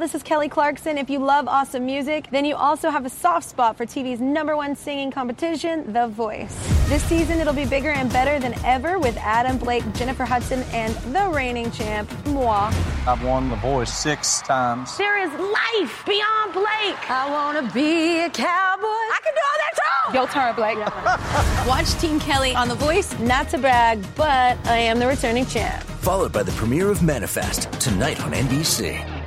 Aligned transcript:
This 0.00 0.14
is 0.14 0.22
Kelly 0.22 0.48
Clarkson. 0.48 0.96
If 0.96 1.10
you 1.10 1.18
love 1.18 1.46
awesome 1.46 1.84
music, 1.84 2.28
then 2.30 2.46
you 2.46 2.56
also 2.56 2.88
have 2.88 3.04
a 3.04 3.10
soft 3.10 3.46
spot 3.46 3.76
for 3.76 3.84
TV's 3.84 4.18
number 4.18 4.56
one 4.56 4.74
singing 4.74 5.10
competition, 5.10 5.92
The 5.92 6.06
Voice. 6.06 6.56
This 6.88 7.02
season, 7.02 7.38
it'll 7.38 7.52
be 7.52 7.66
bigger 7.66 7.90
and 7.90 8.10
better 8.10 8.38
than 8.38 8.54
ever 8.64 8.98
with 8.98 9.18
Adam 9.18 9.58
Blake, 9.58 9.84
Jennifer 9.92 10.24
Hudson, 10.24 10.62
and 10.72 10.94
the 11.14 11.28
reigning 11.28 11.70
champ, 11.70 12.10
moi. 12.28 12.72
I've 13.06 13.22
won 13.22 13.50
The 13.50 13.56
Voice 13.56 13.92
six 13.92 14.40
times. 14.40 14.96
There 14.96 15.18
is 15.18 15.30
life 15.32 16.02
beyond 16.06 16.54
Blake. 16.54 17.10
I 17.10 17.28
want 17.30 17.58
to 17.58 17.74
be 17.74 18.20
a 18.20 18.30
cowboy. 18.30 18.86
I 18.86 19.18
can 19.22 19.34
do 19.34 19.40
all 19.44 19.58
that 19.58 19.74
too. 19.76 20.16
Yo, 20.16 20.26
turn, 20.28 20.54
Blake. 20.54 20.78
Watch 21.68 21.92
Team 22.00 22.18
Kelly 22.20 22.54
on 22.54 22.68
The 22.68 22.74
Voice. 22.74 23.18
Not 23.18 23.50
to 23.50 23.58
brag, 23.58 24.02
but 24.16 24.56
I 24.66 24.78
am 24.78 24.98
the 24.98 25.06
returning 25.06 25.44
champ. 25.44 25.82
Followed 25.82 26.32
by 26.32 26.42
the 26.42 26.52
premiere 26.52 26.90
of 26.90 27.02
Manifest 27.02 27.70
tonight 27.72 28.18
on 28.22 28.32
NBC. 28.32 29.19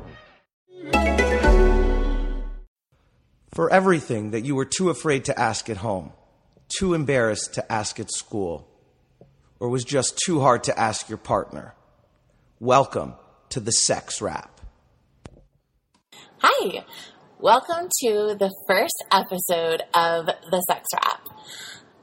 For 3.53 3.71
everything 3.71 4.31
that 4.31 4.41
you 4.41 4.55
were 4.55 4.65
too 4.65 4.89
afraid 4.89 5.25
to 5.25 5.39
ask 5.39 5.69
at 5.69 5.77
home, 5.77 6.11
too 6.75 6.95
embarrassed 6.95 7.53
to 7.53 7.71
ask 7.71 7.99
at 7.99 8.11
school, 8.11 8.67
or 9.59 9.69
was 9.69 9.83
just 9.83 10.19
too 10.25 10.39
hard 10.39 10.63
to 10.63 10.79
ask 10.79 11.07
your 11.07 11.19
partner, 11.19 11.75
welcome 12.59 13.13
to 13.49 13.59
the 13.59 13.71
Sex 13.71 14.23
Wrap. 14.23 14.59
Hi, 16.39 16.83
welcome 17.39 17.89
to 18.01 18.35
the 18.39 18.51
first 18.67 19.05
episode 19.11 19.83
of 19.93 20.25
the 20.49 20.59
Sex 20.67 20.87
Wrap. 20.95 21.21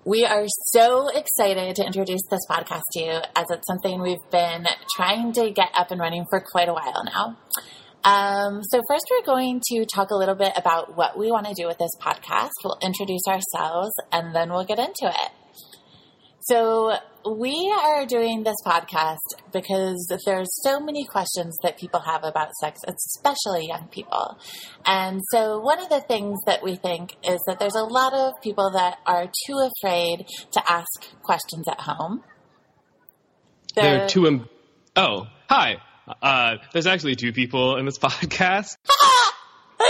We 0.04 0.24
are 0.24 0.44
so 0.46 1.08
excited 1.08 1.74
to 1.74 1.84
introduce 1.84 2.22
this 2.30 2.46
podcast 2.48 2.82
to 2.92 3.00
you 3.00 3.20
as 3.34 3.46
it's 3.50 3.66
something 3.66 4.00
we've 4.00 4.18
been 4.30 4.68
trying 4.94 5.32
to 5.32 5.50
get 5.50 5.70
up 5.74 5.90
and 5.90 6.00
running 6.00 6.26
for 6.30 6.40
quite 6.52 6.68
a 6.68 6.72
while 6.72 7.02
now. 7.04 7.36
Um, 8.02 8.62
so, 8.64 8.80
first, 8.88 9.04
we're 9.10 9.26
going 9.26 9.60
to 9.72 9.84
talk 9.84 10.10
a 10.10 10.16
little 10.16 10.34
bit 10.34 10.52
about 10.56 10.96
what 10.96 11.18
we 11.18 11.30
want 11.30 11.46
to 11.46 11.54
do 11.54 11.66
with 11.66 11.78
this 11.78 11.90
podcast. 12.00 12.50
We'll 12.64 12.78
introduce 12.82 13.26
ourselves 13.28 13.92
and 14.10 14.34
then 14.34 14.50
we'll 14.50 14.64
get 14.64 14.78
into 14.78 15.06
it. 15.06 15.30
So, 16.40 16.96
we 17.30 17.70
are 17.78 18.06
doing 18.06 18.42
this 18.42 18.56
podcast 18.64 19.18
because 19.52 20.10
there's 20.24 20.48
so 20.62 20.80
many 20.80 21.04
questions 21.04 21.54
that 21.62 21.78
people 21.78 22.00
have 22.00 22.24
about 22.24 22.48
sex, 22.54 22.80
especially 22.88 23.66
young 23.66 23.88
people. 23.88 24.38
And 24.86 25.20
so, 25.30 25.60
one 25.60 25.78
of 25.78 25.90
the 25.90 26.00
things 26.00 26.38
that 26.46 26.62
we 26.62 26.76
think 26.76 27.16
is 27.22 27.38
that 27.46 27.58
there's 27.58 27.74
a 27.74 27.84
lot 27.84 28.14
of 28.14 28.40
people 28.42 28.70
that 28.72 28.98
are 29.04 29.26
too 29.46 29.58
afraid 29.58 30.26
to 30.52 30.62
ask 30.72 30.88
questions 31.22 31.68
at 31.68 31.80
home. 31.80 32.24
They're, 33.74 33.98
They're 33.98 34.08
too. 34.08 34.26
Im- 34.26 34.48
oh, 34.96 35.26
hi. 35.50 35.76
Uh, 36.22 36.56
there's 36.72 36.86
actually 36.86 37.16
two 37.16 37.32
people 37.32 37.76
in 37.76 37.84
this 37.84 37.98
podcast. 37.98 38.76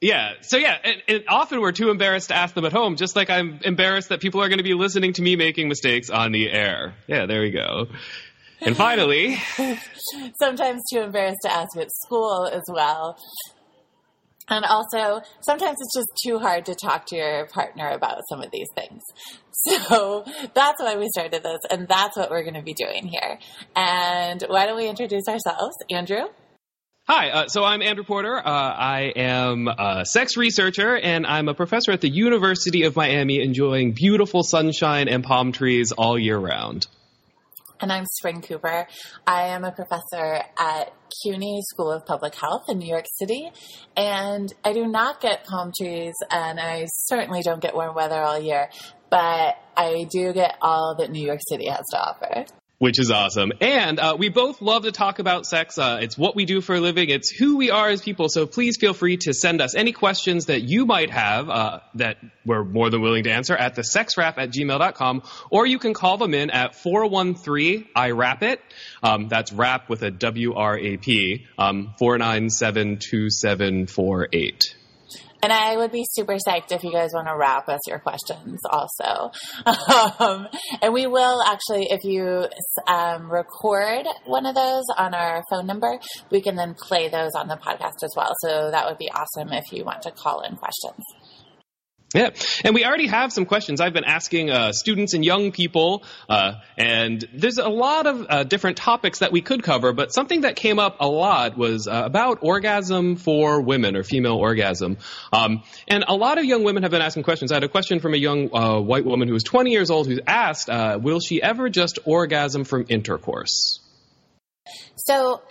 yeah. 0.00 0.32
So 0.42 0.56
yeah, 0.56 0.76
and, 0.82 1.02
and, 1.08 1.24
often 1.28 1.60
we're 1.60 1.72
too 1.72 1.90
embarrassed 1.90 2.28
to 2.28 2.34
ask 2.34 2.54
them 2.54 2.64
at 2.64 2.72
home, 2.72 2.96
just 2.96 3.16
like 3.16 3.30
I'm 3.30 3.60
embarrassed 3.62 4.10
that 4.10 4.20
people 4.20 4.42
are 4.42 4.48
going 4.48 4.58
to 4.58 4.64
be 4.64 4.74
listening 4.74 5.12
to 5.14 5.22
me 5.22 5.36
making 5.36 5.68
mistakes 5.68 6.10
on 6.10 6.32
the 6.32 6.50
air. 6.50 6.94
Yeah, 7.06 7.26
there 7.26 7.40
we 7.40 7.50
go. 7.50 7.86
And 8.60 8.76
finally, 8.76 9.36
sometimes 10.40 10.82
too 10.90 11.00
embarrassed 11.00 11.40
to 11.42 11.52
ask 11.52 11.76
at 11.76 11.88
school 12.04 12.46
as 12.46 12.62
well. 12.68 13.18
And 14.48 14.64
also, 14.64 15.22
sometimes 15.40 15.76
it's 15.80 15.94
just 15.94 16.08
too 16.24 16.38
hard 16.38 16.66
to 16.66 16.74
talk 16.74 17.06
to 17.06 17.16
your 17.16 17.46
partner 17.46 17.88
about 17.90 18.20
some 18.28 18.42
of 18.42 18.50
these 18.50 18.68
things. 18.74 19.02
So 19.88 20.24
that's 20.54 20.80
why 20.80 20.96
we 20.96 21.08
started 21.08 21.42
this, 21.42 21.58
and 21.68 21.88
that's 21.88 22.16
what 22.16 22.30
we're 22.30 22.42
going 22.42 22.54
to 22.54 22.62
be 22.62 22.74
doing 22.74 23.08
here. 23.08 23.40
And 23.74 24.44
why 24.46 24.66
don't 24.66 24.76
we 24.76 24.86
introduce 24.86 25.26
ourselves? 25.26 25.74
Andrew? 25.90 26.26
Hi, 27.08 27.30
uh, 27.30 27.46
so 27.48 27.64
I'm 27.64 27.82
Andrew 27.82 28.04
Porter. 28.04 28.36
Uh, 28.36 28.42
I 28.50 29.12
am 29.16 29.68
a 29.68 30.04
sex 30.04 30.36
researcher, 30.36 30.96
and 30.96 31.26
I'm 31.26 31.48
a 31.48 31.54
professor 31.54 31.90
at 31.90 32.00
the 32.00 32.08
University 32.08 32.84
of 32.84 32.94
Miami, 32.94 33.40
enjoying 33.40 33.92
beautiful 33.92 34.42
sunshine 34.44 35.08
and 35.08 35.24
palm 35.24 35.50
trees 35.50 35.90
all 35.90 36.18
year 36.18 36.38
round. 36.38 36.86
And 37.78 37.92
I'm 37.92 38.06
Spring 38.06 38.40
Cooper. 38.40 38.86
I 39.26 39.48
am 39.48 39.64
a 39.64 39.70
professor 39.70 40.40
at 40.58 40.94
CUNY 41.22 41.60
School 41.68 41.92
of 41.92 42.06
Public 42.06 42.34
Health 42.34 42.62
in 42.68 42.78
New 42.78 42.88
York 42.88 43.04
City. 43.18 43.50
And 43.94 44.50
I 44.64 44.72
do 44.72 44.86
not 44.86 45.20
get 45.20 45.44
palm 45.44 45.72
trees, 45.78 46.14
and 46.30 46.58
I 46.58 46.86
certainly 46.86 47.42
don't 47.42 47.60
get 47.60 47.74
warm 47.74 47.94
weather 47.94 48.20
all 48.22 48.40
year, 48.40 48.70
but 49.10 49.56
I 49.76 50.06
do 50.10 50.32
get 50.32 50.56
all 50.62 50.96
that 50.98 51.10
New 51.10 51.24
York 51.24 51.40
City 51.48 51.68
has 51.68 51.84
to 51.90 51.98
offer 51.98 52.46
which 52.78 53.00
is 53.00 53.10
awesome. 53.10 53.52
And 53.60 53.98
uh, 53.98 54.16
we 54.18 54.28
both 54.28 54.60
love 54.60 54.82
to 54.82 54.92
talk 54.92 55.18
about 55.18 55.46
sex. 55.46 55.78
Uh, 55.78 55.98
it's 56.02 56.18
what 56.18 56.36
we 56.36 56.44
do 56.44 56.60
for 56.60 56.74
a 56.74 56.80
living. 56.80 57.08
It's 57.08 57.30
who 57.30 57.56
we 57.56 57.70
are 57.70 57.88
as 57.88 58.02
people. 58.02 58.28
So 58.28 58.46
please 58.46 58.76
feel 58.76 58.92
free 58.92 59.16
to 59.18 59.32
send 59.32 59.60
us 59.60 59.74
any 59.74 59.92
questions 59.92 60.46
that 60.46 60.62
you 60.62 60.84
might 60.84 61.10
have 61.10 61.48
uh, 61.48 61.80
that 61.94 62.18
we're 62.44 62.64
more 62.64 62.90
than 62.90 63.00
willing 63.00 63.24
to 63.24 63.30
answer 63.30 63.56
at 63.56 63.74
the 63.74 63.82
sexwrap 63.82 64.36
at 64.36 64.50
gmail.com. 64.50 65.22
Or 65.50 65.66
you 65.66 65.78
can 65.78 65.94
call 65.94 66.18
them 66.18 66.34
in 66.34 66.50
at 66.50 66.74
413 66.74 67.86
I 67.94 68.10
wrap 68.10 68.42
it. 68.42 68.60
Um, 69.02 69.28
that's 69.28 69.52
wrap 69.52 69.88
with 69.88 70.02
a 70.02 70.10
W 70.10 70.54
R 70.54 70.78
A 70.78 70.96
P, 70.98 71.46
um, 71.58 71.94
497 71.98 72.98
2748. 72.98 74.75
And 75.46 75.52
I 75.52 75.76
would 75.76 75.92
be 75.92 76.04
super 76.10 76.38
psyched 76.44 76.72
if 76.72 76.82
you 76.82 76.90
guys 76.90 77.10
want 77.14 77.28
to 77.28 77.36
wrap 77.36 77.68
us 77.68 77.78
your 77.86 78.00
questions 78.00 78.58
also. 78.68 79.30
Um, 80.18 80.48
and 80.82 80.92
we 80.92 81.06
will 81.06 81.40
actually, 81.42 81.88
if 81.90 82.02
you 82.02 82.48
um, 82.88 83.30
record 83.30 84.06
one 84.24 84.46
of 84.46 84.54
those 84.54 84.84
on 84.96 85.14
our 85.14 85.44
phone 85.48 85.66
number, 85.66 85.98
we 86.30 86.40
can 86.40 86.56
then 86.56 86.74
play 86.74 87.08
those 87.08 87.32
on 87.36 87.48
the 87.48 87.56
podcast 87.56 88.02
as 88.02 88.12
well. 88.16 88.32
So 88.40 88.70
that 88.70 88.86
would 88.86 88.98
be 88.98 89.10
awesome 89.10 89.52
if 89.52 89.70
you 89.72 89.84
want 89.84 90.02
to 90.02 90.10
call 90.10 90.40
in 90.40 90.56
questions. 90.56 91.04
Yeah, 92.14 92.30
and 92.64 92.72
we 92.74 92.84
already 92.84 93.08
have 93.08 93.32
some 93.32 93.46
questions. 93.46 93.80
I've 93.80 93.92
been 93.92 94.04
asking 94.04 94.48
uh, 94.48 94.72
students 94.72 95.14
and 95.14 95.24
young 95.24 95.50
people, 95.50 96.04
uh, 96.28 96.52
and 96.78 97.26
there's 97.34 97.58
a 97.58 97.68
lot 97.68 98.06
of 98.06 98.26
uh, 98.28 98.44
different 98.44 98.76
topics 98.76 99.18
that 99.18 99.32
we 99.32 99.42
could 99.42 99.64
cover. 99.64 99.92
But 99.92 100.14
something 100.14 100.42
that 100.42 100.54
came 100.54 100.78
up 100.78 100.98
a 101.00 101.08
lot 101.08 101.58
was 101.58 101.88
uh, 101.88 102.02
about 102.04 102.38
orgasm 102.42 103.16
for 103.16 103.60
women 103.60 103.96
or 103.96 104.04
female 104.04 104.36
orgasm. 104.36 104.98
Um, 105.32 105.64
and 105.88 106.04
a 106.06 106.14
lot 106.14 106.38
of 106.38 106.44
young 106.44 106.62
women 106.62 106.84
have 106.84 106.92
been 106.92 107.02
asking 107.02 107.24
questions. 107.24 107.50
I 107.50 107.56
had 107.56 107.64
a 107.64 107.68
question 107.68 107.98
from 107.98 108.14
a 108.14 108.18
young 108.18 108.54
uh, 108.54 108.80
white 108.80 109.04
woman 109.04 109.26
who 109.26 109.34
was 109.34 109.42
20 109.42 109.72
years 109.72 109.90
old 109.90 110.06
who 110.06 110.20
asked, 110.28 110.70
uh, 110.70 111.00
"Will 111.02 111.18
she 111.18 111.42
ever 111.42 111.68
just 111.68 111.98
orgasm 112.04 112.62
from 112.62 112.86
intercourse?" 112.88 113.80
So 114.94 115.42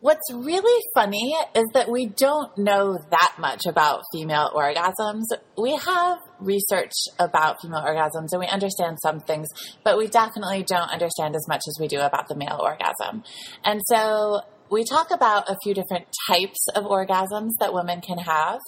What's 0.00 0.32
really 0.32 0.82
funny 0.94 1.36
is 1.54 1.64
that 1.74 1.90
we 1.90 2.06
don't 2.06 2.56
know 2.56 2.98
that 3.10 3.34
much 3.38 3.66
about 3.66 4.02
female 4.10 4.50
orgasms. 4.54 5.24
We 5.58 5.76
have 5.76 6.18
research 6.40 6.92
about 7.18 7.60
female 7.60 7.82
orgasms 7.82 8.28
and 8.32 8.40
we 8.40 8.46
understand 8.46 8.96
some 9.02 9.20
things, 9.20 9.48
but 9.84 9.98
we 9.98 10.06
definitely 10.08 10.62
don't 10.62 10.88
understand 10.88 11.36
as 11.36 11.46
much 11.46 11.60
as 11.68 11.76
we 11.78 11.86
do 11.86 12.00
about 12.00 12.28
the 12.28 12.34
male 12.34 12.60
orgasm. 12.62 13.24
And 13.62 13.82
so 13.84 14.40
we 14.70 14.84
talk 14.84 15.10
about 15.10 15.48
a 15.48 15.56
few 15.62 15.74
different 15.74 16.06
types 16.28 16.66
of 16.74 16.84
orgasms 16.84 17.50
that 17.58 17.74
women 17.74 18.00
can 18.00 18.18
have. 18.18 18.60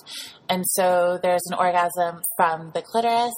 And 0.48 0.64
so 0.66 1.18
there's 1.22 1.42
an 1.50 1.56
orgasm 1.58 2.22
from 2.36 2.72
the 2.74 2.82
clitoris, 2.82 3.34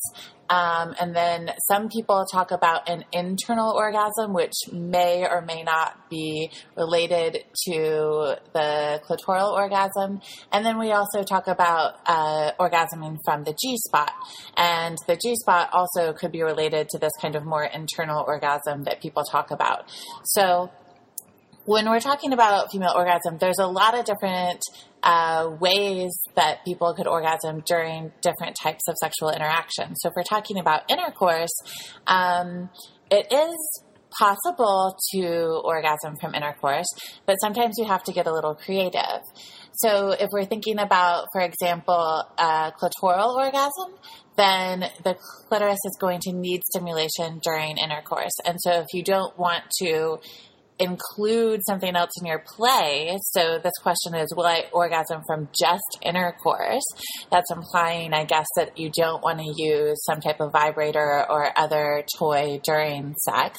um, 0.49 0.95
and 1.01 1.15
then 1.17 1.53
some 1.69 1.89
people 1.89 2.27
talk 2.31 2.51
about 2.51 2.89
an 2.89 3.05
internal 3.13 3.71
orgasm, 3.73 4.35
which 4.35 4.53
may 4.73 5.27
or 5.27 5.41
may 5.41 5.63
not 5.63 6.11
be 6.11 6.51
related 6.77 7.45
to 7.67 8.37
the 8.53 9.01
clitoral 9.05 9.53
orgasm. 9.53 10.21
And 10.53 10.65
then 10.65 10.79
we 10.79 10.93
also 10.93 11.23
talk 11.23 11.47
about 11.47 11.95
uh, 12.07 12.53
orgasming 12.61 13.19
from 13.25 13.45
the 13.45 13.55
G 13.55 13.77
spot. 13.79 14.13
And 14.57 14.99
the 15.07 15.17
G 15.17 15.35
spot 15.37 15.71
also 15.73 16.13
could 16.13 16.33
be 16.33 16.43
related 16.43 16.89
to 16.91 16.99
this 16.99 17.13
kind 17.21 17.37
of 17.37 17.45
more 17.45 17.65
internal 17.65 18.23
orgasm 18.27 18.85
that 18.85 19.01
people 19.01 19.25
talk 19.25 19.51
about. 19.51 19.89
So 20.25 20.71
when 21.67 21.89
we're 21.89 22.01
talking 22.01 22.33
about 22.33 22.71
female 22.71 22.93
orgasm, 22.95 23.39
there's 23.39 23.59
a 23.59 23.67
lot 23.67 23.99
of 23.99 24.05
different 24.05 24.61
uh, 25.03 25.51
ways 25.61 26.19
that 26.35 26.65
people 26.65 26.95
could 26.95 27.07
orgasm 27.07 27.63
during 27.67 28.13
different 28.21 28.57
types 28.61 28.83
of 28.89 28.97
sexual 29.01 29.31
interaction. 29.31 29.95
So 29.97 30.09
if 30.09 30.15
we're 30.17 30.23
talking 30.23 30.59
about 30.59 30.91
intercourse, 30.91 31.53
um, 32.07 32.71
it 33.11 33.33
is 33.33 33.83
possible 34.19 34.97
to 35.13 35.61
orgasm 35.65 36.17
from 36.21 36.35
intercourse, 36.35 36.87
but 37.27 37.37
sometimes 37.37 37.75
you 37.79 37.85
have 37.85 38.05
to 38.05 38.13
get 38.13 38.27
a 38.27 38.33
little 38.33 38.55
creative. 38.55 39.23
So 39.73 40.13
if 40.13 40.29
we're 40.33 40.45
thinking 40.45 40.79
about, 40.79 41.27
for 41.33 41.41
example, 41.41 42.25
a 42.39 42.73
clitoral 42.81 43.35
orgasm, 43.35 43.99
then 44.37 44.85
the 45.03 45.17
clitoris 45.49 45.79
is 45.85 45.97
going 46.01 46.21
to 46.23 46.33
need 46.33 46.63
stimulation 46.65 47.41
during 47.43 47.77
intercourse. 47.79 48.35
And 48.45 48.61
so 48.61 48.73
if 48.81 48.87
you 48.93 49.03
don't 49.03 49.37
want 49.39 49.65
to 49.83 50.19
include 50.79 51.61
something 51.65 51.95
else 51.95 52.11
in 52.21 52.27
your 52.27 52.43
play. 52.57 53.17
So 53.21 53.59
this 53.63 53.73
question 53.83 54.15
is, 54.15 54.33
will 54.35 54.47
I 54.47 54.65
orgasm 54.73 55.23
from 55.27 55.49
just 55.59 55.99
intercourse? 56.03 56.85
That's 57.31 57.51
implying, 57.51 58.13
I 58.13 58.25
guess, 58.25 58.47
that 58.57 58.79
you 58.79 58.91
don't 58.91 59.23
want 59.23 59.39
to 59.39 59.55
use 59.57 60.03
some 60.05 60.21
type 60.21 60.41
of 60.41 60.53
vibrator 60.53 61.25
or 61.31 61.57
other 61.57 62.05
toy 62.19 62.61
during 62.65 63.15
sex. 63.25 63.59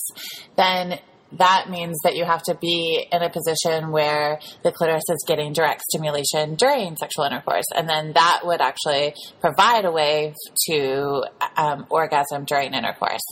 Then 0.58 1.00
that 1.34 1.70
means 1.70 1.98
that 2.04 2.16
you 2.16 2.24
have 2.24 2.44
to 2.44 2.56
be 2.56 3.08
in 3.12 3.22
a 3.22 3.30
position 3.30 3.92
where 3.92 4.40
the 4.64 4.72
clitoris 4.72 5.04
is 5.10 5.24
getting 5.28 5.54
direct 5.54 5.82
stimulation 5.82 6.56
during 6.56 6.96
sexual 6.96 7.26
intercourse. 7.26 7.66
And 7.76 7.90
then 7.90 8.14
that 8.14 8.42
would 8.44 8.62
actually 8.62 9.14
provide 9.42 9.86
a 9.86 9.92
way 9.92 10.34
to 10.68 11.24
um, 11.58 11.88
orgasm 11.90 12.46
during 12.46 12.74
intercourse. 12.74 13.24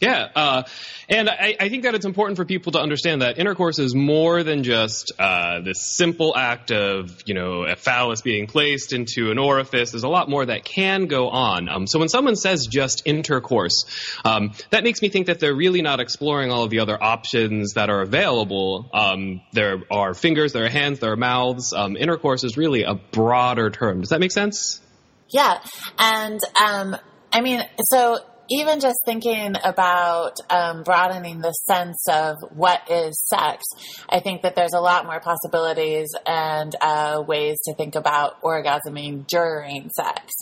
Yeah, 0.00 0.28
uh, 0.34 0.62
and 1.08 1.28
I, 1.28 1.56
I, 1.58 1.68
think 1.70 1.82
that 1.82 1.96
it's 1.96 2.06
important 2.06 2.36
for 2.36 2.44
people 2.44 2.70
to 2.72 2.78
understand 2.78 3.22
that 3.22 3.36
intercourse 3.36 3.80
is 3.80 3.96
more 3.96 4.44
than 4.44 4.62
just 4.62 5.10
uh, 5.18 5.60
this 5.60 5.96
simple 5.96 6.36
act 6.36 6.70
of, 6.70 7.20
you 7.26 7.34
know, 7.34 7.64
a 7.64 7.74
phallus 7.74 8.22
being 8.22 8.46
placed 8.46 8.92
into 8.92 9.32
an 9.32 9.38
orifice. 9.38 9.90
There's 9.90 10.04
a 10.04 10.08
lot 10.08 10.30
more 10.30 10.46
that 10.46 10.64
can 10.64 11.06
go 11.06 11.30
on. 11.30 11.68
Um, 11.68 11.88
so 11.88 11.98
when 11.98 12.08
someone 12.08 12.36
says 12.36 12.68
just 12.70 13.02
intercourse, 13.06 13.86
um, 14.24 14.52
that 14.70 14.84
makes 14.84 15.02
me 15.02 15.08
think 15.08 15.26
that 15.26 15.40
they're 15.40 15.56
really 15.56 15.82
not 15.82 15.98
exploring 15.98 16.52
all 16.52 16.62
of 16.62 16.70
the 16.70 16.78
other 16.78 16.96
options 17.02 17.72
that 17.74 17.90
are 17.90 18.02
available. 18.02 18.88
Um, 18.92 19.40
there 19.52 19.82
are 19.90 20.14
fingers, 20.14 20.52
there 20.52 20.64
are 20.64 20.70
hands, 20.70 21.00
there 21.00 21.10
are 21.10 21.16
mouths. 21.16 21.72
Um, 21.72 21.96
intercourse 21.96 22.44
is 22.44 22.56
really 22.56 22.84
a 22.84 22.94
broader 22.94 23.70
term. 23.70 24.00
Does 24.02 24.10
that 24.10 24.20
make 24.20 24.32
sense? 24.32 24.80
Yeah, 25.28 25.60
and 25.98 26.40
um, 26.64 26.96
I 27.32 27.40
mean, 27.40 27.62
so 27.90 28.18
even 28.50 28.80
just 28.80 28.98
thinking 29.04 29.54
about 29.62 30.36
um, 30.50 30.82
broadening 30.82 31.40
the 31.40 31.52
sense 31.52 32.06
of 32.08 32.36
what 32.54 32.90
is 32.90 33.20
sex, 33.28 33.64
I 34.08 34.20
think 34.20 34.42
that 34.42 34.56
there's 34.56 34.72
a 34.72 34.80
lot 34.80 35.06
more 35.06 35.20
possibilities 35.20 36.08
and 36.26 36.74
uh, 36.80 37.22
ways 37.26 37.58
to 37.66 37.74
think 37.74 37.94
about 37.94 38.40
orgasming 38.42 39.26
during 39.26 39.90
sex. 39.90 40.32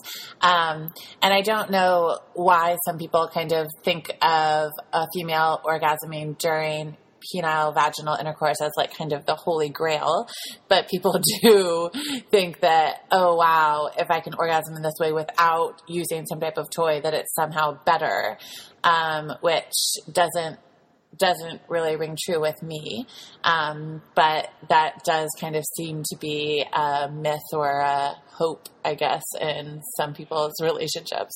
Um, 0.41 0.93
and 1.23 1.35
I 1.35 1.41
don't 1.43 1.71
know 1.71 2.19
why 2.35 2.77
some 2.85 2.99
people 2.99 3.29
kind 3.33 3.53
of 3.53 3.67
think 3.85 4.11
of 4.23 4.71
a 4.93 5.07
female 5.13 5.61
orgasming 5.65 6.39
during 6.39 6.97
penile 7.33 7.75
vaginal 7.75 8.17
intercourse 8.19 8.61
as 8.61 8.73
like 8.77 8.97
kind 8.97 9.13
of 9.13 9.27
the 9.27 9.35
holy 9.35 9.69
grail. 9.69 10.29
But 10.69 10.89
people 10.89 11.21
do 11.43 11.91
think 12.31 12.61
that, 12.61 13.05
oh 13.11 13.37
wow, 13.37 13.91
if 13.97 14.11
I 14.11 14.21
can 14.21 14.35
orgasm 14.39 14.77
in 14.77 14.83
this 14.83 14.95
way 15.01 15.13
without 15.13 15.83
using 15.87 16.27
some 16.27 16.41
type 16.41 16.59
of 16.59 16.71
toy, 16.71 17.01
that 17.01 17.15
it's 17.15 17.35
somehow 17.35 17.79
better, 17.85 18.39
um, 18.85 19.33
which 19.41 19.73
doesn't 20.11 20.59
doesn't 21.19 21.63
really 21.69 21.97
ring 21.97 22.17
true 22.27 22.41
with 22.41 22.63
me. 22.63 23.07
Um, 23.43 24.03
but 24.15 24.51
that 24.69 25.05
does 25.05 25.31
kind 25.41 25.57
of 25.57 25.65
seem 25.77 26.03
to 26.11 26.17
be 26.17 26.65
a 26.73 27.09
myth 27.11 27.41
or 27.53 27.81
a 27.81 28.15
hope, 28.29 28.69
I 28.85 28.95
guess, 28.95 29.23
in 29.41 29.81
some 29.97 30.15
people's 30.15 30.55
relationships. 30.61 31.35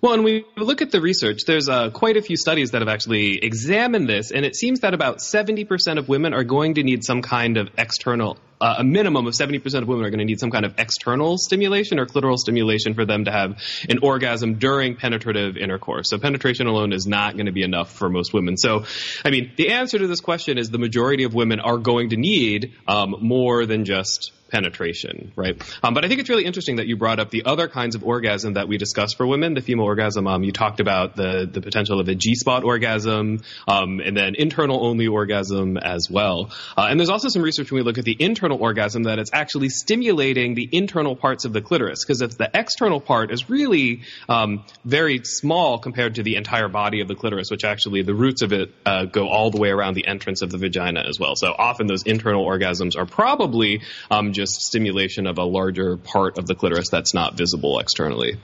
Well, 0.00 0.14
and 0.14 0.24
we 0.24 0.44
look 0.56 0.82
at 0.82 0.90
the 0.90 1.00
research, 1.00 1.44
there's 1.46 1.68
uh, 1.68 1.90
quite 1.90 2.16
a 2.16 2.22
few 2.22 2.36
studies 2.36 2.72
that 2.72 2.82
have 2.82 2.88
actually 2.88 3.38
examined 3.44 4.08
this, 4.08 4.30
and 4.30 4.44
it 4.44 4.56
seems 4.56 4.80
that 4.80 4.94
about 4.94 5.18
70% 5.18 5.98
of 5.98 6.08
women 6.08 6.34
are 6.34 6.44
going 6.44 6.74
to 6.74 6.82
need 6.82 7.04
some 7.04 7.22
kind 7.22 7.56
of 7.56 7.70
external, 7.78 8.38
uh, 8.60 8.76
a 8.78 8.84
minimum 8.84 9.26
of 9.26 9.34
70% 9.34 9.82
of 9.82 9.88
women 9.88 10.04
are 10.04 10.10
going 10.10 10.18
to 10.18 10.24
need 10.24 10.40
some 10.40 10.50
kind 10.50 10.64
of 10.64 10.74
external 10.78 11.38
stimulation 11.38 11.98
or 11.98 12.06
clitoral 12.06 12.38
stimulation 12.38 12.94
for 12.94 13.04
them 13.04 13.24
to 13.24 13.32
have 13.32 13.62
an 13.88 13.98
orgasm 14.02 14.54
during 14.54 14.96
penetrative 14.96 15.56
intercourse. 15.56 16.10
So 16.10 16.18
penetration 16.18 16.66
alone 16.66 16.92
is 16.92 17.06
not 17.06 17.34
going 17.34 17.46
to 17.46 17.52
be 17.52 17.62
enough 17.62 17.92
for 17.92 18.08
most 18.08 18.32
women. 18.32 18.56
So, 18.56 18.84
I 19.24 19.30
mean, 19.30 19.52
the 19.56 19.70
answer 19.72 19.98
to 19.98 20.06
this 20.06 20.20
question 20.20 20.58
is 20.58 20.70
the 20.70 20.78
majority 20.78 21.24
of 21.24 21.34
women 21.34 21.60
are 21.60 21.78
going 21.78 22.10
to 22.10 22.16
need 22.16 22.74
um, 22.88 23.16
more 23.20 23.66
than 23.66 23.84
just 23.84 24.32
penetration, 24.50 25.32
right? 25.36 25.60
Um, 25.82 25.94
but 25.94 26.04
I 26.04 26.08
think 26.08 26.20
it's 26.20 26.30
really 26.30 26.44
interesting 26.44 26.76
that 26.76 26.86
you 26.86 26.96
brought 26.96 27.18
up 27.18 27.30
the 27.30 27.44
other 27.44 27.68
kinds 27.68 27.94
of 27.94 28.04
orgasm 28.04 28.54
that 28.54 28.68
we 28.68 28.78
discussed 28.78 29.16
for 29.16 29.26
women. 29.26 29.54
The 29.54 29.60
female 29.60 29.86
orgasm, 29.86 30.26
um, 30.26 30.44
you 30.44 30.52
talked 30.52 30.80
about 30.80 31.16
the 31.16 31.48
the 31.50 31.60
potential 31.60 32.00
of 32.00 32.08
a 32.08 32.14
G 32.14 32.34
spot 32.34 32.64
orgasm, 32.64 33.40
um, 33.66 34.00
and 34.00 34.16
then 34.16 34.34
internal 34.36 34.84
only 34.86 35.08
orgasm 35.08 35.76
as 35.76 36.08
well. 36.10 36.50
Uh, 36.76 36.86
and 36.88 36.98
there's 36.98 37.10
also 37.10 37.28
some 37.28 37.42
research 37.42 37.70
when 37.70 37.80
we 37.80 37.84
look 37.84 37.98
at 37.98 38.04
the 38.04 38.16
internal 38.18 38.45
orgasm 38.52 39.04
that 39.04 39.18
it's 39.18 39.30
actually 39.32 39.68
stimulating 39.68 40.54
the 40.54 40.68
internal 40.70 41.16
parts 41.16 41.44
of 41.44 41.52
the 41.52 41.60
clitoris 41.60 42.04
because 42.04 42.22
it's 42.22 42.36
the 42.36 42.50
external 42.54 43.00
part 43.00 43.30
is 43.30 43.48
really 43.50 44.02
um, 44.28 44.64
very 44.84 45.20
small 45.24 45.78
compared 45.78 46.16
to 46.16 46.22
the 46.22 46.36
entire 46.36 46.68
body 46.68 47.00
of 47.00 47.08
the 47.08 47.14
clitoris, 47.14 47.50
which 47.50 47.64
actually 47.64 48.02
the 48.02 48.14
roots 48.14 48.42
of 48.42 48.52
it 48.52 48.72
uh, 48.84 49.04
go 49.04 49.28
all 49.28 49.50
the 49.50 49.58
way 49.58 49.70
around 49.70 49.94
the 49.94 50.06
entrance 50.06 50.42
of 50.42 50.50
the 50.50 50.58
vagina 50.58 51.04
as 51.08 51.18
well. 51.18 51.36
So 51.36 51.54
often 51.56 51.86
those 51.86 52.04
internal 52.04 52.44
orgasms 52.46 52.96
are 52.96 53.06
probably 53.06 53.82
um, 54.10 54.32
just 54.32 54.60
stimulation 54.62 55.26
of 55.26 55.38
a 55.38 55.44
larger 55.44 55.96
part 55.96 56.38
of 56.38 56.46
the 56.46 56.54
clitoris 56.54 56.88
that's 56.90 57.14
not 57.14 57.36
visible 57.36 57.78
externally. 57.78 58.38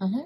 Mm-hmm. 0.00 0.20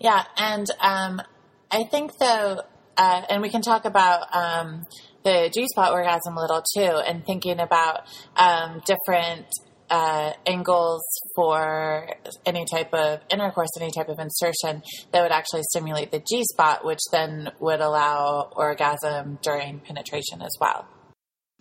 Yeah, 0.00 0.24
and 0.36 0.66
um, 0.80 1.22
I 1.70 1.84
think 1.84 2.18
though, 2.18 2.62
uh, 2.96 3.22
and 3.28 3.42
we 3.42 3.50
can 3.50 3.62
talk 3.62 3.84
about 3.84 4.34
um, 4.34 4.86
the 5.24 5.50
G 5.52 5.66
spot 5.68 5.92
orgasm 5.92 6.36
a 6.36 6.40
little 6.40 6.62
too, 6.74 7.00
and 7.06 7.24
thinking 7.24 7.60
about 7.60 8.06
um, 8.36 8.82
different 8.86 9.46
uh, 9.90 10.32
angles 10.46 11.02
for 11.36 12.08
any 12.46 12.64
type 12.64 12.94
of 12.94 13.20
intercourse, 13.30 13.68
any 13.78 13.90
type 13.90 14.08
of 14.08 14.18
insertion 14.18 14.82
that 15.12 15.22
would 15.22 15.32
actually 15.32 15.62
stimulate 15.64 16.10
the 16.10 16.20
G 16.20 16.42
spot, 16.44 16.84
which 16.84 17.00
then 17.12 17.50
would 17.60 17.80
allow 17.80 18.50
orgasm 18.56 19.38
during 19.42 19.80
penetration 19.80 20.40
as 20.40 20.56
well. 20.60 20.86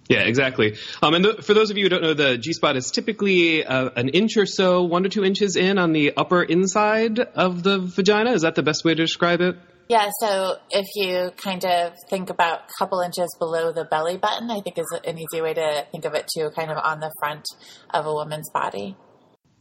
Yeah, 0.08 0.22
exactly. 0.22 0.78
Um, 1.02 1.14
and 1.14 1.24
th- 1.24 1.38
for 1.42 1.54
those 1.54 1.72
of 1.72 1.78
you 1.78 1.86
who 1.86 1.90
don't 1.90 2.02
know, 2.02 2.14
the 2.14 2.38
G 2.38 2.54
spot 2.54 2.76
is 2.76 2.90
typically 2.92 3.66
uh, 3.66 3.90
an 3.96 4.10
inch 4.10 4.38
or 4.38 4.46
so, 4.46 4.84
one 4.84 5.04
to 5.04 5.10
two 5.10 5.24
inches 5.24 5.56
in 5.56 5.78
on 5.78 5.94
the 5.94 6.14
upper 6.18 6.42
inside 6.42 7.20
of 7.20 7.64
the 7.64 7.80
vagina. 7.80 8.32
Is 8.32 8.42
that 8.42 8.56
the 8.56 8.64
best 8.64 8.84
way 8.84 8.94
to 8.96 9.04
describe 9.04 9.42
it? 9.42 9.58
Yeah, 9.92 10.10
so 10.22 10.56
if 10.70 10.86
you 10.96 11.32
kind 11.36 11.66
of 11.66 11.92
think 12.10 12.30
about 12.30 12.60
a 12.60 12.74
couple 12.80 13.02
inches 13.02 13.36
below 13.38 13.74
the 13.74 13.84
belly 13.84 14.16
button, 14.16 14.50
I 14.50 14.62
think 14.62 14.78
is 14.78 14.86
an 15.06 15.20
easy 15.20 15.42
way 15.42 15.54
to 15.54 15.86
think 15.92 16.06
of 16.06 16.14
it 16.14 16.30
too, 16.34 16.50
kind 16.56 16.72
of 16.72 16.78
on 16.78 17.02
the 17.02 17.12
front 17.20 17.44
of 17.90 18.06
a 18.06 18.14
woman's 18.14 18.50
body. 18.52 18.96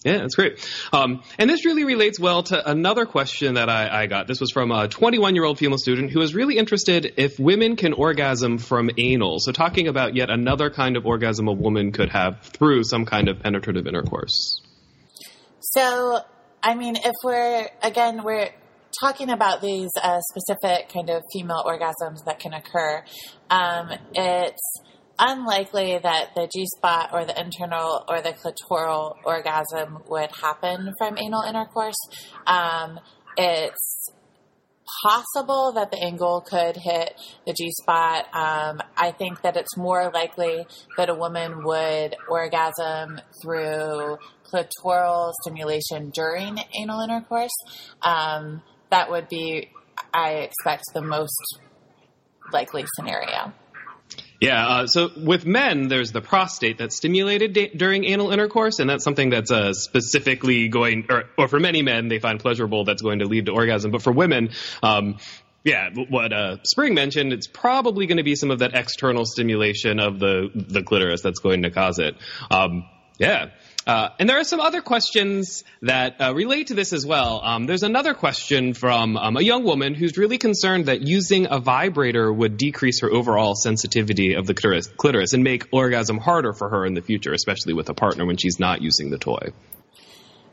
Yeah, 0.05 0.19
that's 0.19 0.37
great. 0.37 0.65
Um, 0.93 1.25
and 1.37 1.50
this 1.50 1.67
really 1.67 1.82
relates 1.82 2.21
well 2.21 2.44
to 2.44 2.71
another 2.71 3.06
question 3.06 3.55
that 3.55 3.69
I, 3.69 4.03
I 4.03 4.06
got. 4.06 4.29
This 4.29 4.41
was 4.41 4.53
from 4.53 4.71
a 4.71 4.87
21 4.87 5.35
year 5.35 5.43
old 5.43 5.59
female 5.59 5.79
student 5.79 6.12
who 6.12 6.21
was 6.21 6.33
really 6.33 6.59
interested 6.59 7.15
if 7.17 7.41
women 7.41 7.75
can 7.75 7.93
orgasm 7.93 8.59
from 8.59 8.88
anal. 8.99 9.41
So, 9.41 9.50
talking 9.50 9.88
about 9.88 10.15
yet 10.15 10.31
another 10.31 10.71
kind 10.71 10.97
of 10.97 11.06
orgasm 11.06 11.49
a 11.49 11.53
woman 11.53 11.91
could 11.91 12.11
have 12.11 12.41
through 12.43 12.85
some 12.85 13.05
kind 13.05 13.29
of 13.29 13.41
penetrative 13.41 13.88
intercourse. 13.88 14.62
So, 15.59 16.21
I 16.62 16.76
mean, 16.76 16.94
if 16.94 17.17
we're, 17.25 17.69
again, 17.83 18.23
we're 18.23 18.50
talking 18.98 19.31
about 19.31 19.60
these 19.60 19.90
uh, 20.02 20.20
specific 20.31 20.92
kind 20.92 21.10
of 21.10 21.22
female 21.32 21.62
orgasms 21.66 22.25
that 22.26 22.38
can 22.38 22.52
occur, 22.52 23.04
um, 23.50 23.90
it's 24.14 24.81
unlikely 25.19 25.98
that 26.02 26.34
the 26.34 26.48
G 26.52 26.66
spot 26.76 27.10
or 27.12 27.25
the 27.25 27.38
internal 27.38 28.04
or 28.09 28.20
the 28.23 28.32
clitoral 28.32 29.16
orgasm 29.25 29.99
would 30.09 30.30
happen 30.40 30.92
from 30.99 31.18
anal 31.18 31.42
intercourse. 31.42 31.99
Um, 32.47 32.99
it's 33.37 34.11
possible 35.04 35.73
that 35.75 35.90
the 35.90 36.02
angle 36.02 36.40
could 36.40 36.76
hit 36.76 37.14
the 37.47 37.52
G 37.52 37.70
spot. 37.80 38.26
Um, 38.35 38.80
I 38.97 39.12
think 39.12 39.42
that 39.42 39.56
it's 39.56 39.76
more 39.76 40.11
likely 40.12 40.66
that 40.97 41.09
a 41.09 41.14
woman 41.14 41.64
would 41.64 42.16
orgasm 42.28 43.20
through 43.42 44.18
clitoral 44.44 45.32
stimulation 45.42 46.11
during 46.11 46.59
anal 46.80 47.00
intercourse. 47.00 47.54
Um, 48.02 48.62
that 48.90 49.11
would 49.11 49.28
be, 49.28 49.70
I 50.12 50.32
expect, 50.35 50.85
the 50.94 51.02
most 51.02 51.59
likely 52.52 52.85
scenario. 52.97 53.52
Yeah, 54.40 54.66
uh, 54.66 54.87
so 54.87 55.11
with 55.16 55.44
men, 55.44 55.88
there's 55.88 56.12
the 56.12 56.23
prostate 56.23 56.78
that's 56.78 56.97
stimulated 56.97 57.52
da- 57.52 57.70
during 57.76 58.04
anal 58.04 58.30
intercourse, 58.30 58.78
and 58.78 58.88
that's 58.88 59.04
something 59.04 59.28
that's 59.28 59.50
uh, 59.50 59.75
specifically 59.75 60.68
going, 60.68 61.06
or, 61.11 61.25
or 61.37 61.47
for 61.47 61.61
many 61.61 61.82
men, 61.82 62.09
they 62.09 62.18
find 62.18 62.40
pleasurable 62.40 62.85
that's 62.85 63.02
going 63.02 63.18
to 63.18 63.26
lead 63.26 63.47
to 63.47 63.52
orgasm. 63.52 63.90
But 63.90 64.00
for 64.00 64.12
women, 64.12 64.50
um, 64.82 65.18
yeah, 65.62 65.90
what 66.09 66.32
uh, 66.32 66.62
Spring 66.62 66.94
mentioned, 66.94 67.35
it's 67.35 67.47
probably 67.47 68.06
going 68.06 68.16
to 68.16 68.23
be 68.23 68.35
some 68.35 68.50
of 68.50 68.61
that 68.61 68.75
external 68.75 69.26
stimulation 69.26 70.00
of 70.00 70.18
the 70.18 70.49
the 70.54 70.82
clitoris 70.82 71.20
that's 71.20 71.40
going 71.40 71.62
to 71.62 71.70
cause 71.70 71.99
it. 71.99 72.16
Um, 72.50 72.88
yeah. 73.18 73.50
Uh, 73.90 74.09
and 74.20 74.28
there 74.28 74.38
are 74.38 74.44
some 74.44 74.61
other 74.61 74.82
questions 74.82 75.64
that 75.82 76.20
uh, 76.20 76.32
relate 76.32 76.68
to 76.68 76.75
this 76.75 76.92
as 76.92 77.04
well. 77.04 77.40
Um, 77.42 77.66
there's 77.66 77.82
another 77.82 78.14
question 78.14 78.73
from 78.73 79.16
um, 79.16 79.37
a 79.37 79.40
young 79.40 79.64
woman 79.64 79.94
who's 79.94 80.16
really 80.16 80.38
concerned 80.38 80.87
that 80.87 81.00
using 81.00 81.49
a 81.50 81.59
vibrator 81.59 82.32
would 82.32 82.56
decrease 82.56 83.00
her 83.00 83.11
overall 83.11 83.56
sensitivity 83.56 84.35
of 84.35 84.47
the 84.47 84.54
clitoris, 84.54 84.87
clitoris 84.87 85.32
and 85.32 85.42
make 85.42 85.66
orgasm 85.73 86.18
harder 86.18 86.52
for 86.52 86.68
her 86.68 86.87
in 86.87 86.94
the 86.94 87.02
future, 87.02 87.32
especially 87.32 87.73
with 87.73 87.88
a 87.88 87.94
partner 87.94 88.25
when 88.25 88.37
she's 88.37 88.61
not 88.61 88.80
using 88.80 89.11
the 89.11 89.18
toy. 89.18 89.49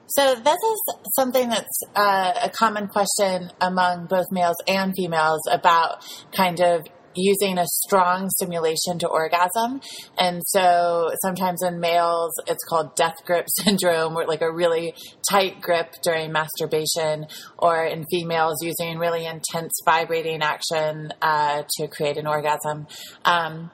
So 0.07 0.33
this 0.33 0.57
is 0.57 0.81
something 1.13 1.49
that's 1.49 1.81
uh, 1.95 2.33
a 2.45 2.49
common 2.49 2.87
question 2.87 3.51
among 3.61 4.07
both 4.07 4.31
males 4.31 4.57
and 4.67 4.95
females 4.97 5.41
about 5.51 6.03
kind 6.31 6.59
of 6.59 6.87
using 7.17 7.57
a 7.57 7.65
strong 7.65 8.29
stimulation 8.29 8.99
to 8.99 9.07
orgasm. 9.07 9.81
And 10.17 10.41
so 10.45 11.11
sometimes 11.21 11.61
in 11.63 11.79
males, 11.79 12.31
it's 12.47 12.63
called 12.63 12.95
death 12.95 13.17
grip 13.25 13.47
syndrome, 13.63 14.15
or 14.15 14.25
like 14.25 14.41
a 14.41 14.51
really 14.51 14.93
tight 15.29 15.61
grip 15.61 15.93
during 16.03 16.31
masturbation, 16.31 17.27
or 17.57 17.83
in 17.83 18.05
females, 18.09 18.57
using 18.61 18.97
really 18.97 19.25
intense 19.25 19.73
vibrating 19.85 20.41
action 20.41 21.09
uh, 21.21 21.63
to 21.77 21.87
create 21.87 22.17
an 22.17 22.27
orgasm. 22.27 22.87
Um, 23.25 23.71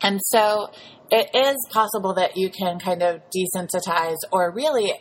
and 0.00 0.20
so 0.22 0.70
it 1.10 1.30
is 1.34 1.56
possible 1.70 2.14
that 2.14 2.36
you 2.36 2.50
can 2.50 2.78
kind 2.78 3.02
of 3.02 3.20
desensitize 3.34 4.16
or 4.30 4.52
really 4.54 4.92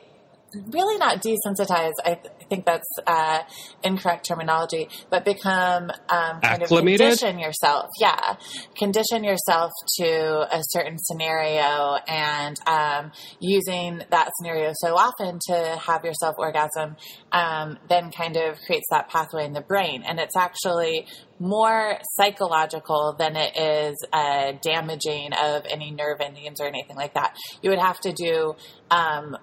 really 0.71 0.97
not 0.97 1.21
desensitize. 1.21 1.93
I, 2.03 2.15
th- 2.15 2.33
I 2.39 2.43
think 2.45 2.65
that's 2.65 2.87
uh, 3.05 3.43
incorrect 3.83 4.25
terminology, 4.27 4.89
but 5.09 5.25
become 5.25 5.91
um, 6.09 6.41
kind 6.41 6.63
Acclimated? 6.63 7.01
of 7.01 7.19
condition 7.19 7.39
yourself. 7.39 7.89
Yeah, 7.99 8.35
condition 8.77 9.23
yourself 9.23 9.71
to 9.99 10.47
a 10.51 10.61
certain 10.69 10.97
scenario, 10.97 11.97
and 12.07 12.57
um, 12.67 13.11
using 13.39 14.01
that 14.09 14.29
scenario 14.37 14.71
so 14.75 14.95
often 14.95 15.39
to 15.47 15.79
have 15.85 16.03
yourself 16.03 16.35
orgasm, 16.37 16.95
um, 17.31 17.77
then 17.89 18.11
kind 18.11 18.37
of 18.37 18.57
creates 18.65 18.87
that 18.91 19.09
pathway 19.09 19.45
in 19.45 19.53
the 19.53 19.61
brain, 19.61 20.03
and 20.05 20.19
it's 20.19 20.35
actually 20.35 21.05
more 21.39 21.99
psychological 22.15 23.15
than 23.17 23.35
it 23.35 23.55
is 23.57 23.95
uh, 24.11 24.53
damaging 24.61 25.33
of 25.33 25.65
any 25.69 25.91
nerve 25.91 26.19
endings 26.19 26.59
or 26.59 26.67
anything 26.67 26.95
like 26.95 27.13
that. 27.13 27.35
You 27.61 27.69
would 27.69 27.79
have 27.79 27.99
to 28.01 28.11
do 28.11 28.55
um, 28.89 29.37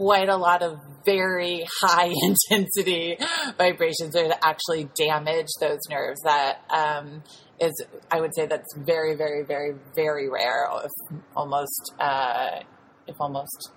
quite 0.00 0.30
a 0.30 0.36
lot 0.36 0.62
of 0.62 0.80
very 1.04 1.66
high 1.82 2.10
intensity 2.22 3.18
vibrations 3.58 4.14
that 4.14 4.38
actually 4.42 4.88
damage 4.94 5.48
those 5.60 5.80
nerves. 5.90 6.22
That 6.24 6.62
um, 6.70 7.22
is, 7.60 7.84
I 8.10 8.22
would 8.22 8.34
say, 8.34 8.46
that's 8.46 8.74
very, 8.74 9.14
very, 9.14 9.44
very, 9.44 9.74
very 9.94 10.30
rare. 10.30 10.66
If 10.84 11.20
almost, 11.36 11.92
uh, 12.00 12.60
if 13.06 13.16
almost 13.20 13.72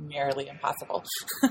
nearly 0.00 0.48
impossible. 0.48 1.04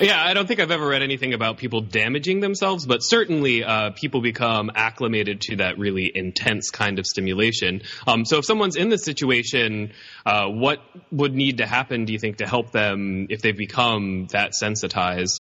Yeah, 0.00 0.22
I 0.22 0.34
don't 0.34 0.46
think 0.46 0.58
I've 0.58 0.70
ever 0.70 0.86
read 0.86 1.02
anything 1.02 1.34
about 1.34 1.58
people 1.58 1.80
damaging 1.80 2.40
themselves, 2.40 2.86
but 2.86 3.00
certainly 3.00 3.62
uh, 3.62 3.90
people 3.90 4.20
become 4.20 4.70
acclimated 4.74 5.40
to 5.42 5.56
that 5.56 5.78
really 5.78 6.10
intense 6.12 6.70
kind 6.70 6.98
of 6.98 7.06
stimulation. 7.06 7.82
Um, 8.06 8.24
so 8.24 8.38
if 8.38 8.44
someone's 8.44 8.76
in 8.76 8.88
this 8.88 9.04
situation, 9.04 9.92
uh, 10.24 10.46
what 10.46 10.80
would 11.10 11.34
need 11.34 11.58
to 11.58 11.66
happen, 11.66 12.04
do 12.04 12.12
you 12.12 12.18
think, 12.18 12.38
to 12.38 12.46
help 12.46 12.72
them 12.72 13.26
if 13.30 13.42
they've 13.42 13.56
become 13.56 14.26
that 14.32 14.54
sensitized? 14.54 15.41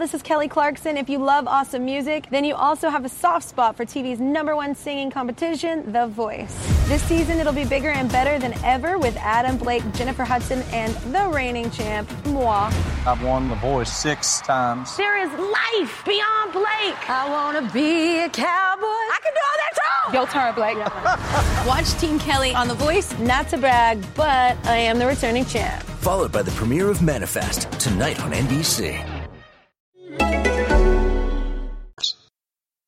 This 0.00 0.14
is 0.14 0.22
Kelly 0.22 0.48
Clarkson. 0.48 0.96
If 0.96 1.10
you 1.10 1.18
love 1.18 1.46
awesome 1.46 1.84
music, 1.84 2.26
then 2.30 2.42
you 2.42 2.54
also 2.54 2.88
have 2.88 3.04
a 3.04 3.08
soft 3.10 3.46
spot 3.46 3.76
for 3.76 3.84
TV's 3.84 4.18
number 4.18 4.56
one 4.56 4.74
singing 4.74 5.10
competition, 5.10 5.92
The 5.92 6.06
Voice. 6.06 6.56
This 6.88 7.02
season, 7.02 7.38
it'll 7.38 7.52
be 7.52 7.66
bigger 7.66 7.90
and 7.90 8.10
better 8.10 8.38
than 8.38 8.54
ever 8.64 8.98
with 8.98 9.14
Adam 9.18 9.58
Blake, 9.58 9.82
Jennifer 9.92 10.24
Hudson, 10.24 10.62
and 10.72 10.94
the 11.14 11.28
reigning 11.28 11.70
champ, 11.70 12.10
moi. 12.28 12.72
I've 13.06 13.22
won 13.22 13.50
The 13.50 13.56
Voice 13.56 13.92
six 13.92 14.40
times. 14.40 14.96
There 14.96 15.18
is 15.18 15.28
life 15.32 16.02
beyond 16.06 16.52
Blake. 16.54 17.10
I 17.10 17.28
want 17.28 17.58
to 17.58 17.70
be 17.70 18.20
a 18.20 18.28
cowboy. 18.30 18.86
I 18.86 19.18
can 19.22 19.34
do 19.34 19.40
all 19.44 19.58
that 19.58 19.72
too. 19.74 20.16
Yo, 20.16 20.24
Tara 20.24 20.54
Blake. 20.54 20.78
Watch 21.68 21.92
Team 22.00 22.18
Kelly 22.18 22.54
on 22.54 22.68
The 22.68 22.74
Voice. 22.74 23.18
Not 23.18 23.50
to 23.50 23.58
brag, 23.58 24.02
but 24.14 24.56
I 24.64 24.78
am 24.78 24.98
the 24.98 25.06
returning 25.06 25.44
champ. 25.44 25.82
Followed 25.82 26.32
by 26.32 26.40
the 26.40 26.52
premiere 26.52 26.88
of 26.88 27.02
Manifest 27.02 27.70
tonight 27.72 28.18
on 28.22 28.32
NBC. 28.32 29.09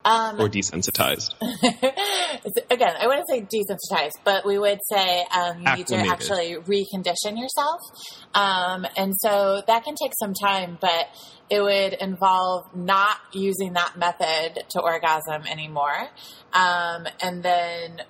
Um, 0.05 0.41
Or 0.41 0.49
desensitized? 0.49 1.35
again, 2.71 2.95
I 3.01 3.07
wouldn't 3.07 3.29
say 3.29 3.43
desensitized, 3.43 4.19
but 4.25 4.45
we 4.45 4.59
would 4.59 4.81
say 4.91 5.25
um, 5.37 5.61
you 5.61 5.77
need 5.77 5.87
to 5.89 5.97
actually 5.97 6.57
recondition 6.57 7.39
yourself. 7.39 7.81
Um, 8.35 8.87
and 8.97 9.13
so 9.17 9.63
that 9.67 9.85
can 9.85 9.95
take 9.95 10.13
some 10.21 10.35
time, 10.35 10.79
but 10.81 11.07
it 11.51 11.61
would 11.61 11.93
involve 11.95 12.75
not 12.75 13.17
using 13.33 13.75
that 13.75 13.97
method 13.97 14.65
to 14.71 14.81
orgasm 14.81 15.47
anymore. 15.47 16.09
Um, 16.53 17.07
and 17.23 17.43
then 17.43 18.03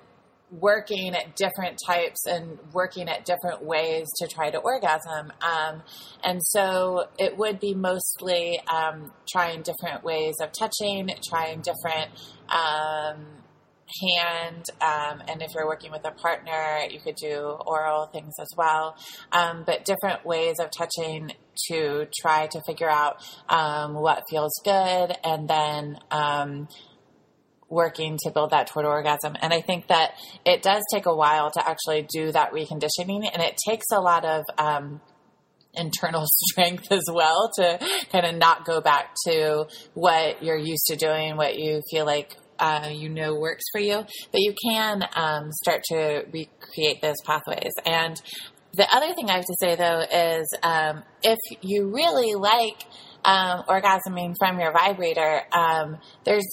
working 0.61 1.15
at 1.15 1.35
different 1.35 1.79
types 1.87 2.27
and 2.27 2.59
working 2.73 3.09
at 3.09 3.25
different 3.25 3.65
ways 3.65 4.07
to 4.19 4.29
try 4.29 4.51
to 4.51 4.59
orgasm. 4.59 5.33
Um, 5.41 5.83
and 6.23 6.41
so 6.43 7.09
it 7.19 7.39
would 7.39 7.59
be 7.59 7.75
mostly 7.75 8.61
um, 8.71 9.13
trying 9.29 9.63
different 9.63 10.05
ways 10.05 10.35
of 10.41 10.51
touching, 10.53 11.11
trying 11.29 11.63
different 11.63 12.11
um, 12.49 13.25
hand, 14.01 14.65
um, 14.81 15.23
and 15.29 15.43
if 15.43 15.55
you're 15.55 15.67
working 15.67 15.91
with 15.91 16.05
a 16.05 16.11
partner, 16.11 16.87
you 16.91 17.01
could 17.01 17.17
do 17.17 17.57
oral 17.67 18.07
things 18.07 18.33
as 18.41 18.49
well. 18.57 18.97
Um, 19.33 19.65
but 19.67 19.85
different 19.85 20.25
ways 20.25 20.57
of 20.61 20.71
touching 20.71 21.33
to 21.69 22.07
try 22.21 22.47
to 22.47 22.63
figure 22.67 22.89
out 22.89 23.17
um, 23.49 23.95
what 23.95 24.23
feels 24.31 24.55
good, 24.65 25.17
and 25.25 25.49
then 25.49 25.99
um, 26.11 26.69
working 27.73 28.19
to 28.23 28.31
build 28.31 28.51
that 28.51 28.69
toward 28.69 28.85
orgasm. 28.85 29.35
And 29.41 29.53
I 29.53 29.63
think 29.63 29.89
that 29.89 30.13
it 30.45 30.63
does 30.63 30.83
take 30.93 31.07
a 31.07 31.15
while 31.15 31.51
to 31.51 31.69
actually 31.69 32.07
do 32.13 32.31
that 32.33 32.53
reconditioning, 32.53 33.29
and 33.33 33.43
it 33.43 33.57
takes 33.67 33.87
a 33.91 34.01
lot 34.01 34.25
of 34.25 34.45
um, 34.59 35.01
internal 35.75 36.25
strength 36.51 36.93
as 36.93 37.05
well 37.13 37.51
to 37.57 37.79
kind 38.11 38.27
of 38.27 38.37
not 38.37 38.65
go 38.65 38.81
back 38.81 39.15
to 39.27 39.67
what 39.95 40.43
you're 40.43 40.59
used 40.59 40.87
to 40.87 40.97
doing, 40.97 41.37
what 41.37 41.59
you 41.59 41.83
feel 41.91 42.07
like. 42.07 42.37
Uh, 42.59 42.91
you 42.93 43.09
know 43.09 43.35
works 43.35 43.65
for 43.73 43.81
you, 43.81 43.97
but 44.31 44.41
you 44.41 44.55
can 44.71 45.03
um, 45.17 45.51
start 45.51 45.83
to 45.83 46.25
recreate 46.33 47.03
those 47.03 47.17
pathways. 47.25 47.73
And 47.85 48.23
the 48.75 48.87
other 48.95 49.13
thing 49.15 49.31
I 49.31 49.37
have 49.37 49.47
to 49.47 49.57
say 49.59 49.75
though 49.75 50.01
is 50.03 50.47
um, 50.63 51.03
if 51.25 51.39
you 51.61 51.93
really 51.93 52.35
like 52.35 52.85
um, 53.25 53.65
orgasming 53.69 54.37
from 54.39 54.61
your 54.61 54.71
vibrator, 54.71 55.43
um, 55.51 55.99
there's 56.25 56.47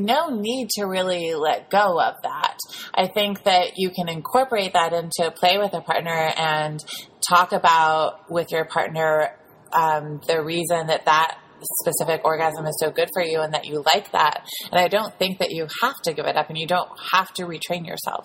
no 0.00 0.30
need 0.30 0.68
to 0.70 0.84
really 0.84 1.34
let 1.34 1.70
go 1.70 2.00
of 2.00 2.14
that. 2.22 2.58
I 2.94 3.06
think 3.06 3.44
that 3.44 3.72
you 3.76 3.90
can 3.90 4.08
incorporate 4.08 4.72
that 4.72 4.92
into 4.92 5.30
play 5.30 5.58
with 5.58 5.74
a 5.74 5.80
partner 5.80 6.32
and 6.36 6.82
talk 7.28 7.52
about 7.52 8.30
with 8.30 8.50
your 8.50 8.64
partner 8.64 9.36
um, 9.72 10.20
the 10.26 10.42
reason 10.42 10.88
that 10.88 11.04
that 11.04 11.38
specific 11.82 12.24
orgasm 12.24 12.66
is 12.66 12.78
so 12.80 12.90
good 12.90 13.08
for 13.12 13.22
you 13.22 13.40
and 13.40 13.54
that 13.54 13.66
you 13.66 13.84
like 13.94 14.10
that. 14.12 14.46
And 14.72 14.80
I 14.80 14.88
don't 14.88 15.16
think 15.18 15.38
that 15.38 15.50
you 15.50 15.66
have 15.82 15.96
to 16.04 16.12
give 16.12 16.26
it 16.26 16.36
up 16.36 16.48
and 16.48 16.58
you 16.58 16.66
don't 16.66 16.90
have 17.12 17.32
to 17.34 17.44
retrain 17.44 17.86
yourself. 17.86 18.24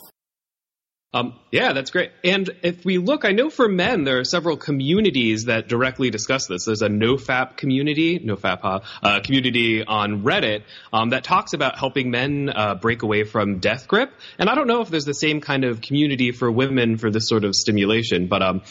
Um, 1.16 1.40
yeah, 1.50 1.72
that's 1.72 1.92
great. 1.92 2.12
And 2.26 2.50
if 2.62 2.84
we 2.84 2.98
look, 2.98 3.24
I 3.24 3.32
know 3.32 3.50
for 3.50 3.70
men 3.70 4.04
there 4.04 4.20
are 4.20 4.26
several 4.26 4.58
communities 4.58 5.46
that 5.46 5.70
directly 5.70 6.10
discuss 6.10 6.48
this. 6.48 6.66
There's 6.66 6.82
a 6.82 6.90
NoFap 6.90 7.56
community, 7.56 8.20
NoFap 8.20 8.60
huh, 8.62 8.80
uh, 9.02 9.22
community 9.22 9.82
on 9.82 10.24
Reddit 10.24 10.64
um, 10.92 11.12
that 11.12 11.24
talks 11.24 11.54
about 11.54 11.80
helping 11.80 12.12
men 12.12 12.52
uh, 12.54 12.76
break 12.76 13.04
away 13.04 13.24
from 13.24 13.60
death 13.60 13.88
grip. 13.88 14.12
And 14.38 14.50
I 14.50 14.56
don't 14.56 14.68
know 14.68 14.82
if 14.82 14.90
there's 14.90 15.06
the 15.06 15.14
same 15.14 15.40
kind 15.40 15.64
of 15.64 15.80
community 15.80 16.34
for 16.34 16.52
women 16.52 16.98
for 16.98 17.10
this 17.10 17.30
sort 17.30 17.46
of 17.46 17.56
stimulation, 17.56 18.28
but 18.28 18.42
um, 18.42 18.64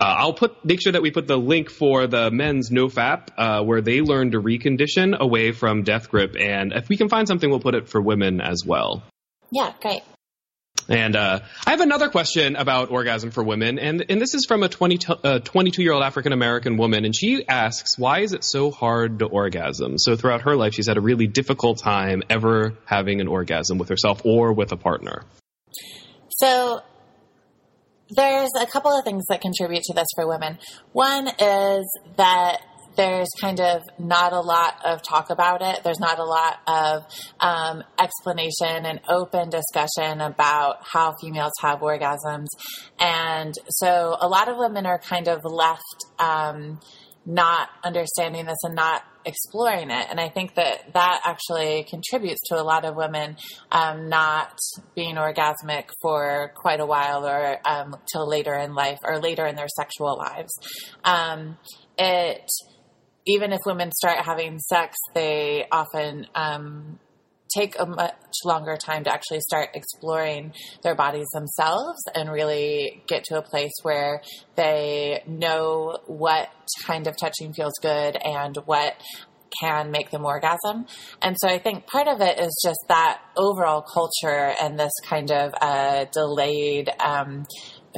uh, 0.00 0.04
I'll 0.04 0.34
put 0.34 0.64
make 0.64 0.80
sure 0.80 0.92
that 0.92 1.02
we 1.02 1.10
put 1.10 1.26
the 1.26 1.36
link 1.36 1.68
for 1.68 2.06
the 2.06 2.30
men's 2.30 2.70
NoFap 2.70 3.30
uh, 3.36 3.64
where 3.64 3.80
they 3.80 4.02
learn 4.02 4.30
to 4.32 4.40
recondition 4.40 5.18
away 5.18 5.50
from 5.50 5.82
death 5.82 6.08
grip. 6.10 6.36
And 6.38 6.72
if 6.72 6.88
we 6.88 6.96
can 6.96 7.08
find 7.08 7.26
something, 7.26 7.50
we'll 7.50 7.58
put 7.58 7.74
it 7.74 7.88
for 7.88 8.00
women 8.00 8.40
as 8.40 8.64
well. 8.64 9.02
Yeah, 9.50 9.72
great. 9.80 10.02
And 10.88 11.14
uh, 11.14 11.40
I 11.66 11.70
have 11.70 11.80
another 11.80 12.08
question 12.08 12.56
about 12.56 12.90
orgasm 12.90 13.30
for 13.30 13.42
women, 13.42 13.78
and 13.78 14.04
and 14.08 14.20
this 14.20 14.34
is 14.34 14.44
from 14.46 14.62
a 14.62 14.68
20, 14.68 14.98
uh, 15.22 15.38
22 15.38 15.82
year 15.82 15.92
old 15.92 16.02
African 16.02 16.32
American 16.32 16.76
woman, 16.76 17.04
and 17.04 17.14
she 17.14 17.46
asks, 17.46 17.96
why 17.96 18.20
is 18.20 18.32
it 18.32 18.42
so 18.42 18.70
hard 18.70 19.20
to 19.20 19.26
orgasm? 19.26 19.98
So 19.98 20.16
throughout 20.16 20.42
her 20.42 20.56
life, 20.56 20.74
she's 20.74 20.88
had 20.88 20.96
a 20.96 21.00
really 21.00 21.28
difficult 21.28 21.78
time 21.78 22.22
ever 22.28 22.74
having 22.84 23.20
an 23.20 23.28
orgasm 23.28 23.78
with 23.78 23.88
herself 23.88 24.22
or 24.24 24.52
with 24.52 24.72
a 24.72 24.76
partner. 24.76 25.24
So 26.30 26.82
there's 28.10 28.50
a 28.60 28.66
couple 28.66 28.90
of 28.96 29.04
things 29.04 29.24
that 29.28 29.40
contribute 29.40 29.84
to 29.84 29.94
this 29.94 30.08
for 30.16 30.26
women. 30.26 30.58
One 30.92 31.28
is 31.28 31.86
that 32.16 32.58
there's 32.96 33.28
kind 33.40 33.60
of 33.60 33.82
not 33.98 34.32
a 34.32 34.40
lot 34.40 34.74
of 34.84 35.02
talk 35.02 35.30
about 35.30 35.62
it. 35.62 35.82
There's 35.84 36.00
not 36.00 36.18
a 36.18 36.24
lot 36.24 36.58
of 36.66 37.06
um, 37.40 37.82
explanation 37.98 38.86
and 38.86 39.00
open 39.08 39.50
discussion 39.50 40.20
about 40.20 40.78
how 40.82 41.14
females 41.20 41.52
have 41.60 41.80
orgasms. 41.80 42.48
And 42.98 43.54
so 43.68 44.16
a 44.20 44.28
lot 44.28 44.48
of 44.48 44.56
women 44.58 44.86
are 44.86 44.98
kind 44.98 45.28
of 45.28 45.40
left 45.44 46.04
um, 46.18 46.80
not 47.24 47.68
understanding 47.84 48.46
this 48.46 48.58
and 48.64 48.74
not 48.74 49.02
exploring 49.24 49.90
it. 49.90 50.06
And 50.10 50.20
I 50.20 50.28
think 50.28 50.56
that 50.56 50.92
that 50.94 51.20
actually 51.24 51.86
contributes 51.88 52.40
to 52.48 52.60
a 52.60 52.64
lot 52.64 52.84
of 52.84 52.96
women 52.96 53.36
um, 53.70 54.08
not 54.08 54.58
being 54.94 55.14
orgasmic 55.14 55.90
for 56.00 56.52
quite 56.56 56.80
a 56.80 56.86
while 56.86 57.24
or 57.24 57.58
um, 57.64 57.94
till 58.10 58.28
later 58.28 58.54
in 58.54 58.74
life 58.74 58.98
or 59.04 59.20
later 59.20 59.46
in 59.46 59.54
their 59.54 59.68
sexual 59.68 60.18
lives. 60.18 60.52
Um, 61.04 61.56
it 61.96 62.50
even 63.26 63.52
if 63.52 63.60
women 63.66 63.92
start 63.92 64.18
having 64.24 64.58
sex, 64.58 64.96
they 65.14 65.66
often 65.70 66.26
um, 66.34 66.98
take 67.54 67.78
a 67.78 67.86
much 67.86 68.14
longer 68.44 68.76
time 68.76 69.04
to 69.04 69.12
actually 69.12 69.40
start 69.40 69.70
exploring 69.74 70.52
their 70.82 70.94
bodies 70.94 71.28
themselves 71.32 72.02
and 72.14 72.30
really 72.30 73.02
get 73.06 73.24
to 73.24 73.38
a 73.38 73.42
place 73.42 73.72
where 73.82 74.22
they 74.56 75.22
know 75.26 75.98
what 76.06 76.48
kind 76.86 77.06
of 77.06 77.14
touching 77.16 77.52
feels 77.52 77.74
good 77.82 78.16
and 78.24 78.56
what 78.64 78.94
can 79.60 79.90
make 79.90 80.10
them 80.10 80.24
orgasm. 80.24 80.86
And 81.20 81.36
so 81.38 81.48
I 81.48 81.58
think 81.58 81.86
part 81.86 82.08
of 82.08 82.20
it 82.20 82.38
is 82.38 82.58
just 82.64 82.80
that 82.88 83.20
overall 83.36 83.82
culture 83.82 84.54
and 84.60 84.78
this 84.78 84.92
kind 85.04 85.30
of 85.30 85.52
uh, 85.60 86.06
delayed 86.12 86.90
um, 86.98 87.44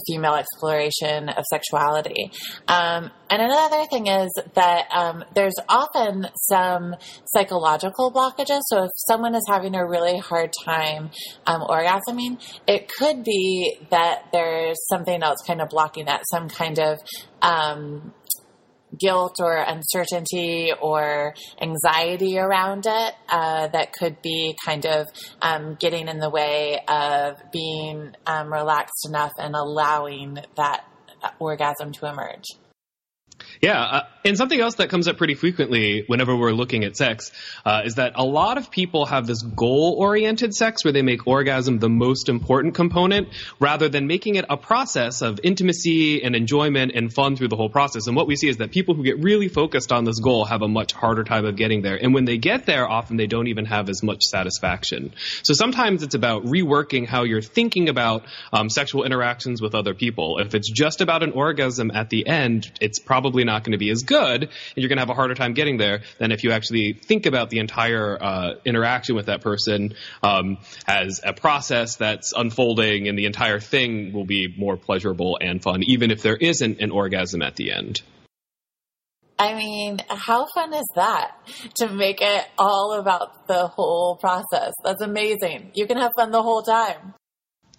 female 0.07 0.35
exploration 0.35 1.29
of 1.29 1.45
sexuality. 1.51 2.31
Um, 2.69 3.11
and 3.31 3.43
another 3.43 3.85
thing 3.91 4.07
is 4.07 4.31
that 4.55 4.87
um, 4.93 5.25
there's 5.35 5.55
often 5.69 6.29
some 6.37 6.95
psychological 7.27 8.13
blockages. 8.13 8.61
So 8.67 8.85
if 8.85 8.91
someone 9.09 9.35
is 9.35 9.45
having 9.49 9.75
a 9.75 9.87
really 9.87 10.19
hard 10.19 10.53
time 10.65 11.11
um, 11.47 11.63
orgasming, 11.63 12.41
it 12.67 12.91
could 12.99 13.25
be 13.25 13.79
that 13.91 14.27
there's 14.33 14.77
something 14.89 15.23
else 15.23 15.39
kind 15.47 15.61
of 15.61 15.69
blocking 15.69 16.07
that, 16.07 16.23
some 16.31 16.49
kind 16.49 16.79
of 16.79 16.99
um, 17.43 18.13
guilt 18.99 19.37
or 19.41 19.57
uncertainty 19.57 20.73
or 20.81 21.35
anxiety 21.61 22.39
around 22.39 22.87
it 22.87 23.15
uh, 23.29 23.69
that 23.69 23.93
could 23.93 24.21
be 24.23 24.57
kind 24.65 24.87
of 24.87 25.07
um, 25.43 25.77
getting 25.79 26.09
in 26.09 26.19
the 26.19 26.31
way 26.31 26.81
of 26.89 27.41
being 27.53 28.15
um, 28.27 28.53
relaxed 28.53 29.07
enough 29.07 29.33
and 29.39 29.55
allowing 29.55 30.39
that 30.57 30.85
orgasm 31.39 31.93
to 31.93 32.07
emerge. 32.07 32.45
Yeah, 33.65 33.81
uh, 33.81 34.03
and 34.27 34.37
something 34.37 34.61
else 34.61 34.75
that 34.75 34.91
comes 34.91 35.09
up 35.09 35.17
pretty 35.17 35.35
frequently 35.35 36.05
whenever 36.07 36.37
we're 36.37 36.53
looking 36.53 36.85
at 36.85 36.99
sex 36.99 37.33
uh, 37.65 37.81
is 37.87 37.95
that 37.95 38.13
a 38.15 38.25
lot 38.25 38.59
of 38.59 38.71
people 38.71 39.07
have 39.07 39.27
this 39.27 39.41
goal-oriented 39.41 40.55
sex 40.55 40.85
where 40.85 40.93
they 40.93 41.01
make 41.01 41.27
orgasm 41.27 41.79
the 41.79 41.89
most 41.89 42.29
important 42.29 42.75
component 42.75 43.29
rather 43.61 43.89
than 43.89 44.07
making 44.07 44.35
it 44.35 44.45
a 44.51 44.59
process 44.59 45.23
of 45.23 45.41
intimacy 45.43 46.23
and 46.23 46.37
enjoyment 46.37 46.93
and 46.95 47.11
fun 47.11 47.37
through 47.37 47.49
the 47.49 47.57
whole 47.57 47.71
process. 47.71 48.07
And 48.07 48.15
what 48.15 48.27
we 48.27 48.37
see 48.37 48.49
is 48.49 48.59
that 48.59 48.71
people 48.71 48.95
who 48.95 49.03
get 49.03 49.23
really 49.23 49.49
focused 49.49 49.93
on 49.93 50.05
this 50.05 50.21
goal 50.21 50.45
have 50.45 50.61
a 50.61 50.69
much 50.69 50.93
harder 50.93 51.25
time 51.25 51.47
of 51.47 51.57
getting 51.57 51.81
there. 51.81 51.97
And 51.97 52.13
when 52.13 52.27
they 52.27 52.37
get 52.37 52.67
there, 52.67 52.87
often 52.87 53.17
they 53.17 53.27
don't 53.27 53.47
even 53.47 53.65
have 53.65 53.89
as 53.89 54.03
much 54.03 54.25
satisfaction. 54.25 55.15
So 55.43 55.55
sometimes 55.55 56.03
it's 56.03 56.15
about 56.15 56.45
reworking 56.45 57.07
how 57.07 57.25
you're 57.25 57.41
thinking 57.41 57.89
about 57.89 58.27
um, 58.53 58.69
sexual 58.69 59.05
interactions 59.05 59.63
with 59.63 59.75
other 59.75 59.95
people. 59.95 60.39
If 60.39 60.55
it's 60.55 60.71
just 60.71 61.01
about 61.01 61.23
an 61.23 61.33
orgasm 61.33 61.91
at 61.91 62.11
the 62.11 62.27
end, 62.27 62.71
it's 62.81 62.99
probably 62.99 63.45
not 63.45 63.54
going 63.63 63.73
to 63.73 63.79
be 63.79 63.91
as 63.91 64.03
good, 64.03 64.43
and 64.43 64.51
you're 64.75 64.89
going 64.89 64.97
to 64.97 65.03
have 65.03 65.11
a 65.11 65.15
harder 65.15 65.35
time 65.35 65.55
getting 65.55 65.77
there 65.77 66.01
than 66.19 66.33
if 66.33 66.43
you 66.43 66.51
actually 66.51 66.95
think 66.95 67.27
about 67.27 67.51
the 67.51 67.61
entire 67.61 68.21
uh, 68.21 68.55
interaction 68.65 69.15
with 69.15 69.27
that 69.27 69.43
person 69.43 69.95
um, 70.23 70.59
as 70.89 71.21
a 71.23 71.33
process 71.33 71.97
that's 71.97 72.33
unfolding, 72.33 73.07
and 73.07 73.17
the 73.17 73.27
entire 73.27 73.61
thing 73.61 74.13
will 74.13 74.27
be 74.27 74.53
more 74.59 74.77
pleasurable 74.77 75.39
and 75.41 75.63
fun, 75.63 75.83
even 75.85 76.11
if 76.11 76.23
there 76.23 76.37
isn't 76.37 76.81
an 76.81 76.91
orgasm 76.91 77.43
at 77.43 77.55
the 77.55 77.71
end. 77.71 78.03
I 79.39 79.55
mean, 79.55 79.99
how 80.09 80.47
fun 80.55 80.73
is 80.73 80.87
that 80.95 81.33
to 81.77 81.89
make 81.89 82.21
it 82.21 82.47
all 82.57 82.99
about 82.99 83.47
the 83.49 83.67
whole 83.67 84.17
process? 84.17 84.73
That's 84.85 85.03
amazing. 85.03 85.73
You 85.75 85.87
can 85.87 85.97
have 85.97 86.13
fun 86.17 86.31
the 86.31 86.43
whole 86.43 86.63
time. 86.63 87.15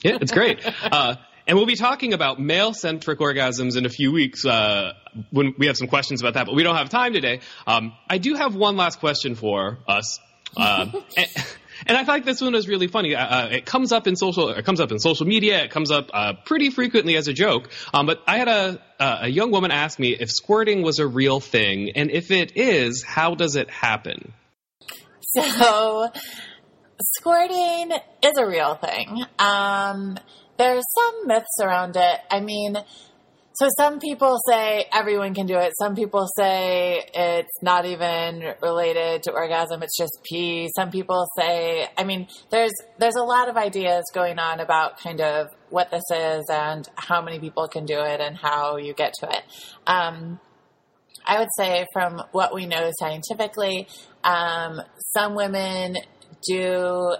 Yeah, 0.01 0.17
it's 0.20 0.32
great. 0.32 0.60
uh, 0.84 1.15
and 1.47 1.57
we'll 1.57 1.67
be 1.67 1.75
talking 1.75 2.13
about 2.13 2.39
male 2.39 2.73
centric 2.73 3.19
orgasms 3.19 3.77
in 3.77 3.85
a 3.85 3.89
few 3.89 4.11
weeks 4.11 4.45
uh, 4.45 4.93
when 5.31 5.53
we 5.57 5.67
have 5.67 5.77
some 5.77 5.87
questions 5.87 6.21
about 6.21 6.33
that, 6.33 6.45
but 6.45 6.55
we 6.55 6.63
don't 6.63 6.75
have 6.75 6.89
time 6.89 7.13
today. 7.13 7.41
Um, 7.67 7.93
I 8.09 8.17
do 8.17 8.35
have 8.35 8.55
one 8.55 8.77
last 8.77 8.99
question 8.99 9.35
for 9.35 9.79
us. 9.87 10.19
Uh, 10.57 10.87
and, 11.17 11.27
and, 11.87 11.97
I 11.97 12.03
thought 12.03 12.23
this 12.23 12.41
one 12.41 12.53
was 12.53 12.67
really 12.67 12.87
funny. 12.87 13.15
Uh, 13.15 13.25
uh, 13.25 13.49
it 13.51 13.65
comes 13.65 13.91
up 13.91 14.07
in 14.07 14.15
social, 14.15 14.49
it 14.49 14.65
comes 14.65 14.79
up 14.79 14.91
in 14.91 14.99
social 14.99 15.27
media. 15.27 15.63
It 15.63 15.71
comes 15.71 15.91
up 15.91 16.09
uh, 16.13 16.33
pretty 16.45 16.69
frequently 16.69 17.15
as 17.15 17.27
a 17.27 17.33
joke. 17.33 17.69
Um, 17.93 18.05
but 18.05 18.23
I 18.27 18.37
had 18.37 18.47
a 18.47 18.81
a 18.97 19.27
young 19.27 19.51
woman 19.51 19.71
ask 19.71 19.99
me 19.99 20.15
if 20.17 20.31
squirting 20.31 20.81
was 20.81 20.99
a 20.99 21.07
real 21.07 21.41
thing, 21.41 21.91
and 21.95 22.09
if 22.09 22.31
it 22.31 22.53
is, 22.55 23.03
how 23.03 23.35
does 23.35 23.57
it 23.57 23.69
happen? 23.69 24.31
So, 25.35 26.09
squirting 27.17 27.91
is 28.23 28.37
a 28.37 28.47
real 28.47 28.75
thing. 28.75 29.25
Um, 29.37 30.17
there's 30.57 30.83
some 30.93 31.27
myths 31.27 31.59
around 31.62 31.95
it. 31.95 32.19
I 32.29 32.39
mean, 32.39 32.77
so 33.57 33.69
some 33.77 34.00
people 34.00 34.38
say 34.50 34.85
everyone 34.91 35.33
can 35.33 35.46
do 35.46 35.57
it. 35.57 35.72
Some 35.79 35.96
people 35.96 36.27
say 36.37 37.05
it's 37.13 37.61
not 37.61 37.85
even 37.85 38.53
related 38.61 39.24
to 39.24 39.31
orgasm. 39.31 39.81
It's 39.81 39.98
just 39.98 40.20
pee. 40.24 40.70
Some 40.75 40.91
people 40.91 41.25
say, 41.37 41.87
I 41.98 42.03
mean, 42.03 42.27
there's, 42.50 42.74
there's 42.98 43.15
a 43.15 43.24
lot 43.24 43.48
of 43.48 43.55
ideas 43.55 44.03
going 44.13 44.39
on 44.39 44.59
about 44.59 45.00
kind 45.00 45.22
of 45.22 45.51
what 45.70 45.89
this 45.89 46.03
is 46.13 46.46
and 46.50 46.85
how 46.96 47.22
many 47.22 47.39
people 47.39 47.70
can 47.70 47.85
do 47.85 47.98
it 47.98 48.20
and 48.20 48.35
how 48.35 48.75
you 48.75 48.94
get 48.94 49.13
to 49.22 49.29
it. 49.29 49.44
Um, 49.87 50.41
I 51.25 51.39
would 51.39 51.50
say 51.57 51.85
from 51.94 52.24
what 52.33 52.53
we 52.53 52.65
know 52.65 52.91
scientifically, 53.00 53.87
um, 54.25 54.81
some 55.13 55.33
women 55.33 55.96
do 56.46 57.15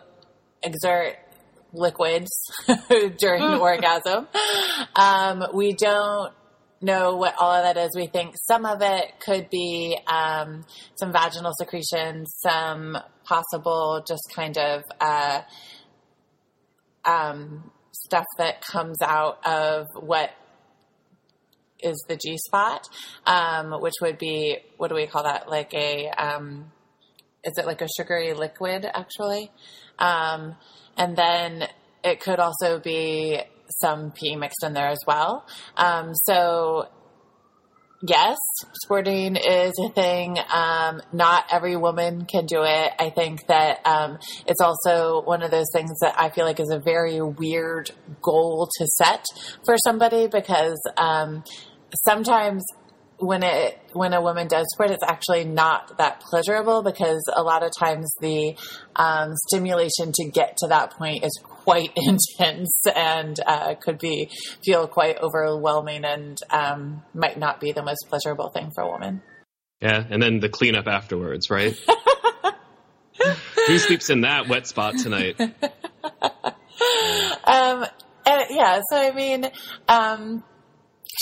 exert 0.62 1.16
liquids 1.76 2.30
during 3.18 3.42
the 3.42 3.58
orgasm. 3.60 4.28
Um, 4.96 5.46
we 5.54 5.74
don't 5.74 6.34
know 6.82 7.16
what 7.16 7.36
all 7.40 7.52
of 7.52 7.64
that 7.64 7.78
is. 7.78 7.92
We 7.96 8.08
think 8.08 8.36
some 8.48 8.66
of 8.66 8.82
it 8.82 9.20
could 9.20 9.50
be 9.50 9.98
um, 10.08 10.66
some 10.96 11.12
vaginal 11.12 11.54
secretion, 11.54 12.26
some 12.26 12.98
possible 13.24 14.04
just 14.08 14.32
kind 14.34 14.58
of 14.58 14.84
uh, 15.00 15.42
um, 17.06 17.72
stuff 17.92 18.26
that 18.38 18.62
comes 18.62 19.02
out 19.02 19.46
of 19.46 19.88
what 20.00 20.32
is 21.80 22.04
the 22.08 22.16
G 22.16 22.38
spot, 22.38 22.88
um, 23.26 23.72
which 23.82 23.96
would 24.02 24.18
be 24.18 24.58
what 24.78 24.90
do 24.90 24.96
we 24.96 25.08
call 25.08 25.24
that? 25.24 25.50
Like 25.50 25.74
a 25.74 26.10
um, 26.10 26.72
is 27.44 27.54
it 27.58 27.66
like 27.66 27.82
a 27.82 27.88
sugary 27.98 28.34
liquid 28.34 28.86
actually? 28.86 29.52
Um, 30.00 30.56
and 30.98 31.16
then 31.16 31.68
it 32.04 32.20
could 32.20 32.40
also 32.40 32.80
be 32.80 33.42
some 33.82 34.12
pee 34.12 34.36
mixed 34.36 34.64
in 34.64 34.74
there 34.74 34.88
as 34.88 35.00
well. 35.08 35.46
Um, 35.76 36.14
so 36.14 36.88
yes, 38.08 38.38
squirting 38.84 39.36
is 39.36 39.74
a 39.84 39.90
thing. 39.90 40.38
Um, 40.54 41.02
not 41.12 41.46
every 41.52 41.76
woman 41.76 42.26
can 42.26 42.46
do 42.46 42.64
it. 42.64 42.92
I 43.00 43.10
think 43.10 43.48
that 43.48 43.86
um, 43.86 44.20
it's 44.46 44.62
also 44.62 45.22
one 45.24 45.44
of 45.44 45.52
those 45.52 45.68
things 45.74 45.92
that 46.02 46.16
I 46.18 46.30
feel 46.30 46.46
like 46.46 46.60
is 46.60 46.70
a 46.70 46.80
very 46.80 47.22
weird 47.22 47.92
goal 48.22 48.70
to 48.78 48.88
set 48.88 49.26
for 49.66 49.76
somebody 49.78 50.28
because 50.28 50.80
um, 50.98 51.44
sometimes 52.06 52.64
when 53.18 53.44
it 53.44 53.80
when 53.94 54.14
a 54.14 54.22
woman 54.22 54.48
does 54.48 54.66
squirt, 54.74 54.92
it's 54.92 55.04
actually 55.04 55.46
not 55.46 55.98
that 55.98 56.20
pleasurable 56.20 56.84
because 56.84 57.24
a 57.34 57.42
lot 57.42 57.64
of 57.64 57.72
times 57.78 58.14
the 58.20 58.56
um, 58.96 59.34
stimulation 59.48 60.12
to 60.14 60.30
get 60.30 60.58
to 60.58 60.68
that 60.68 60.92
point 60.92 61.24
is 61.24 61.40
quite 61.42 61.92
intense 61.96 62.82
and 62.94 63.40
uh, 63.46 63.76
could 63.76 64.00
be 64.00 64.30
feel 64.64 64.88
quite 64.88 65.18
overwhelming 65.22 66.04
and 66.04 66.38
um, 66.50 67.04
might 67.14 67.40
not 67.40 67.60
be 67.62 67.72
the 67.72 67.84
most 67.84 68.06
pleasurable 68.10 68.50
thing 68.50 68.72
for 68.76 68.84
a 68.84 68.88
woman. 68.88 69.22
Yeah, 69.82 70.04
and 70.10 70.22
then 70.22 70.40
the 70.40 70.50
cleanup 70.50 70.88
afterwards, 70.88 71.50
right? 71.50 71.76
Who 73.68 73.78
sleeps 73.78 74.10
in 74.10 74.22
that 74.22 74.48
wet 74.48 74.68
spot 74.68 74.98
tonight? 74.98 75.40
um, 75.40 75.54
and 78.26 78.46
yeah, 78.50 78.82
so 78.90 78.98
I 78.98 79.12
mean. 79.16 79.50
Um, 79.88 80.44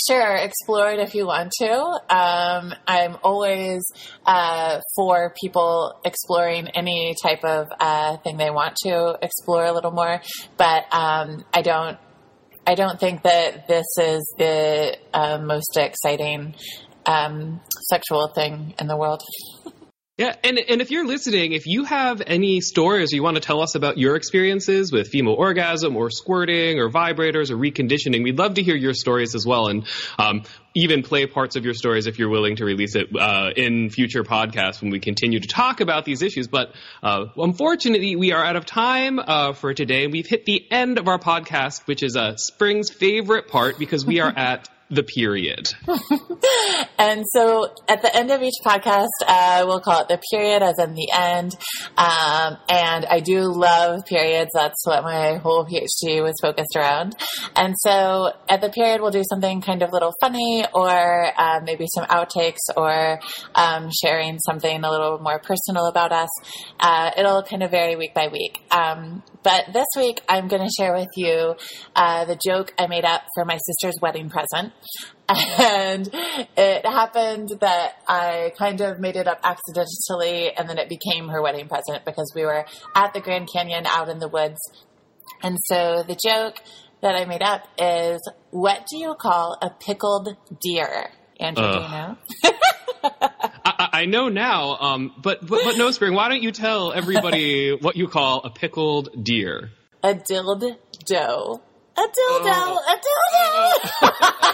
Sure, 0.08 0.34
explore 0.34 0.90
it 0.90 0.98
if 0.98 1.14
you 1.14 1.26
want 1.26 1.52
to. 1.60 1.72
Um, 1.72 2.74
I'm 2.86 3.16
always 3.22 3.84
uh, 4.26 4.80
for 4.96 5.32
people 5.40 6.00
exploring 6.04 6.68
any 6.74 7.14
type 7.22 7.44
of 7.44 7.68
uh, 7.78 8.16
thing 8.18 8.36
they 8.36 8.50
want 8.50 8.74
to 8.84 9.16
explore 9.22 9.64
a 9.64 9.72
little 9.72 9.92
more, 9.92 10.20
but 10.56 10.84
um, 10.92 11.44
I 11.52 11.62
don't. 11.62 11.98
I 12.66 12.76
don't 12.76 12.98
think 12.98 13.24
that 13.24 13.68
this 13.68 13.84
is 14.00 14.34
the 14.38 14.96
uh, 15.12 15.36
most 15.36 15.76
exciting 15.76 16.54
um, 17.04 17.60
sexual 17.90 18.28
thing 18.28 18.74
in 18.80 18.86
the 18.86 18.96
world. 18.96 19.22
Yeah, 20.16 20.36
and 20.44 20.60
and 20.60 20.80
if 20.80 20.92
you're 20.92 21.04
listening, 21.04 21.54
if 21.54 21.66
you 21.66 21.82
have 21.82 22.22
any 22.24 22.60
stories 22.60 23.10
you 23.10 23.20
want 23.20 23.34
to 23.34 23.40
tell 23.40 23.60
us 23.60 23.74
about 23.74 23.98
your 23.98 24.14
experiences 24.14 24.92
with 24.92 25.08
female 25.08 25.34
orgasm 25.34 25.96
or 25.96 26.08
squirting 26.08 26.78
or 26.78 26.88
vibrators 26.88 27.50
or 27.50 27.56
reconditioning, 27.56 28.22
we'd 28.22 28.38
love 28.38 28.54
to 28.54 28.62
hear 28.62 28.76
your 28.76 28.94
stories 28.94 29.34
as 29.34 29.44
well, 29.44 29.66
and 29.66 29.88
um, 30.16 30.44
even 30.72 31.02
play 31.02 31.26
parts 31.26 31.56
of 31.56 31.64
your 31.64 31.74
stories 31.74 32.06
if 32.06 32.20
you're 32.20 32.28
willing 32.28 32.54
to 32.56 32.64
release 32.64 32.94
it 32.94 33.08
uh, 33.18 33.50
in 33.56 33.90
future 33.90 34.22
podcasts 34.22 34.80
when 34.80 34.92
we 34.92 35.00
continue 35.00 35.40
to 35.40 35.48
talk 35.48 35.80
about 35.80 36.04
these 36.04 36.22
issues. 36.22 36.46
But 36.46 36.76
uh, 37.02 37.26
unfortunately, 37.36 38.14
we 38.14 38.30
are 38.30 38.44
out 38.44 38.54
of 38.54 38.66
time 38.66 39.18
uh, 39.18 39.52
for 39.52 39.74
today. 39.74 40.06
We've 40.06 40.28
hit 40.28 40.44
the 40.44 40.64
end 40.70 40.98
of 40.98 41.08
our 41.08 41.18
podcast, 41.18 41.88
which 41.88 42.04
is 42.04 42.16
uh, 42.16 42.36
Spring's 42.36 42.88
favorite 42.88 43.48
part 43.48 43.80
because 43.80 44.06
we 44.06 44.20
are 44.20 44.32
at 44.36 44.68
the 44.90 45.02
period. 45.02 45.68
and 46.98 47.24
so 47.32 47.72
at 47.88 48.02
the 48.02 48.14
end 48.14 48.30
of 48.30 48.42
each 48.42 48.54
podcast, 48.64 49.08
uh, 49.26 49.64
we'll 49.66 49.80
call 49.80 50.02
it 50.02 50.08
the 50.08 50.20
period, 50.30 50.62
as 50.62 50.78
in 50.78 50.94
the 50.94 51.08
end. 51.14 51.52
Um, 51.96 52.58
and 52.68 53.06
I 53.06 53.20
do 53.20 53.42
love 53.42 54.04
periods. 54.06 54.50
That's 54.54 54.86
what 54.86 55.02
my 55.02 55.36
whole 55.36 55.64
PhD 55.64 56.22
was 56.22 56.34
focused 56.40 56.76
around. 56.76 57.14
And 57.56 57.74
so 57.78 58.32
at 58.48 58.60
the 58.60 58.70
period, 58.70 59.00
we'll 59.00 59.10
do 59.10 59.24
something 59.28 59.60
kind 59.62 59.82
of 59.82 59.92
little 59.92 60.12
funny, 60.20 60.64
or 60.74 61.26
uh, 61.36 61.60
maybe 61.64 61.86
some 61.94 62.04
outtakes, 62.06 62.60
or 62.76 63.20
um, 63.54 63.90
sharing 64.02 64.38
something 64.40 64.84
a 64.84 64.90
little 64.90 65.18
more 65.18 65.38
personal 65.38 65.86
about 65.86 66.12
us. 66.12 66.30
Uh, 66.78 67.10
it'll 67.16 67.42
kind 67.42 67.62
of 67.62 67.70
vary 67.70 67.96
week 67.96 68.14
by 68.14 68.28
week. 68.28 68.60
Um, 68.70 69.22
but 69.42 69.66
this 69.72 69.86
week, 69.96 70.20
I'm 70.28 70.48
going 70.48 70.62
to 70.62 70.70
share 70.76 70.94
with 70.94 71.10
you 71.16 71.54
uh, 71.94 72.24
the 72.24 72.36
joke 72.36 72.72
I 72.78 72.86
made 72.86 73.04
up 73.04 73.22
for 73.34 73.44
my 73.44 73.58
sister's 73.58 73.94
wedding 74.00 74.30
present. 74.30 74.72
And 75.58 76.10
it 76.56 76.84
happened 76.84 77.50
that 77.60 77.94
I 78.06 78.52
kind 78.58 78.82
of 78.82 79.00
made 79.00 79.16
it 79.16 79.26
up 79.26 79.40
accidentally, 79.42 80.52
and 80.54 80.68
then 80.68 80.76
it 80.78 80.88
became 80.88 81.28
her 81.28 81.40
wedding 81.40 81.66
present 81.66 82.04
because 82.04 82.30
we 82.34 82.42
were 82.42 82.66
at 82.94 83.14
the 83.14 83.20
Grand 83.20 83.48
Canyon 83.50 83.86
out 83.86 84.10
in 84.10 84.18
the 84.18 84.28
woods. 84.28 84.58
And 85.42 85.58
so 85.64 86.02
the 86.02 86.14
joke 86.14 86.56
that 87.00 87.14
I 87.14 87.24
made 87.24 87.42
up 87.42 87.62
is 87.78 88.20
what 88.50 88.86
do 88.90 88.98
you 88.98 89.14
call 89.14 89.56
a 89.62 89.70
pickled 89.70 90.36
deer? 90.60 91.10
Andrew, 91.40 91.72
do 91.72 91.78
you 91.78 91.88
know? 91.88 92.16
I, 93.64 93.88
I 93.92 94.04
know 94.04 94.28
now, 94.28 94.76
um, 94.76 95.14
but, 95.22 95.46
but 95.46 95.64
but 95.64 95.78
no, 95.78 95.90
Spring. 95.90 96.14
Why 96.14 96.28
don't 96.28 96.42
you 96.42 96.52
tell 96.52 96.92
everybody 96.92 97.72
what 97.80 97.96
you 97.96 98.08
call 98.08 98.42
a 98.44 98.50
pickled 98.50 99.24
deer? 99.24 99.70
a 100.04 100.14
dildo. 100.14 101.60
A 101.96 102.00
dildo, 102.00 102.78
a 102.88 102.94
dildo. 103.04 104.44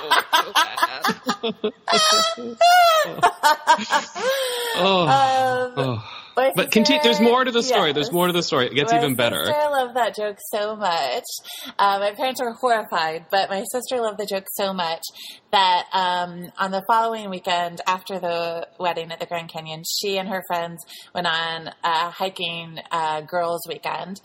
Oh, 4.83 5.07
Um, 5.09 5.73
oh. 5.77 6.17
But 6.57 6.71
continue. 6.71 7.03
There's 7.03 7.21
more 7.21 7.45
to 7.45 7.51
the 7.51 7.63
story. 7.63 7.89
yes. 7.89 7.95
There's 7.97 8.13
more 8.13 8.27
to 8.27 8.33
the 8.33 8.43
story. 8.43 8.67
It 8.67 8.75
gets 8.75 8.93
my 8.93 8.99
even 8.99 9.15
better. 9.15 9.43
I 9.47 9.69
love 9.69 9.95
that 9.95 10.15
joke 10.17 10.39
so 10.51 10.75
much. 10.75 11.25
Uh, 11.79 11.99
my 11.99 12.13
parents 12.17 12.41
were 12.41 12.53
horrified, 12.53 13.27
but 13.31 13.51
my 13.51 13.63
sister 13.71 14.01
loved 14.01 14.19
the 14.19 14.25
joke 14.27 14.47
so 14.55 14.73
much 14.73 15.03
that 15.53 15.85
um, 15.93 16.51
on 16.57 16.71
the 16.71 16.83
following 16.87 17.29
weekend 17.29 17.83
after 17.87 18.19
the 18.19 18.67
wedding 18.79 19.13
at 19.13 19.21
the 19.21 19.27
Grand 19.27 19.51
Canyon, 19.53 19.83
she 19.87 20.17
and 20.17 20.29
her 20.31 20.43
friends 20.47 20.83
went 21.15 21.27
on 21.27 21.69
a 21.85 22.11
hiking 22.11 22.79
uh, 22.91 23.21
girls' 23.23 23.67
weekend. 23.69 24.21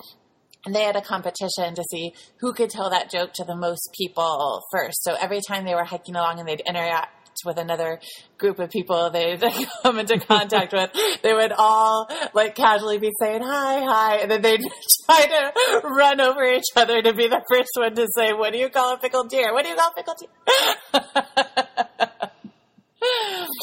And 0.65 0.73
they 0.73 0.83
had 0.83 0.95
a 0.95 1.01
competition 1.01 1.75
to 1.75 1.83
see 1.91 2.13
who 2.39 2.53
could 2.53 2.69
tell 2.69 2.89
that 2.89 3.11
joke 3.11 3.33
to 3.33 3.43
the 3.43 3.55
most 3.55 3.89
people 3.97 4.63
first. 4.71 5.03
So 5.03 5.15
every 5.19 5.41
time 5.47 5.65
they 5.65 5.75
were 5.75 5.83
hiking 5.83 6.15
along 6.15 6.39
and 6.39 6.47
they'd 6.47 6.61
interact 6.61 7.11
with 7.43 7.57
another 7.57 7.99
group 8.37 8.59
of 8.59 8.69
people 8.69 9.09
they'd 9.09 9.43
come 9.83 9.99
into 9.99 10.19
contact 10.19 10.71
with, 10.73 10.91
they 11.21 11.33
would 11.33 11.51
all 11.51 12.09
like 12.33 12.55
casually 12.55 12.97
be 12.97 13.11
saying 13.19 13.41
hi, 13.43 13.83
hi, 13.83 14.15
and 14.17 14.31
then 14.31 14.41
they'd 14.41 14.61
try 15.05 15.25
to 15.25 15.87
run 15.87 16.21
over 16.21 16.43
each 16.45 16.65
other 16.75 17.01
to 17.01 17.13
be 17.13 17.27
the 17.27 17.43
first 17.49 17.71
one 17.75 17.95
to 17.95 18.07
say, 18.15 18.33
"What 18.33 18.53
do 18.53 18.59
you 18.59 18.69
call 18.69 18.93
a 18.93 18.97
pickled 18.97 19.29
deer? 19.29 19.53
What 19.53 19.63
do 19.63 19.69
you 19.69 19.75
call 19.75 19.91
a 19.91 19.93
pickled 19.93 20.17
deer?" 20.17 20.29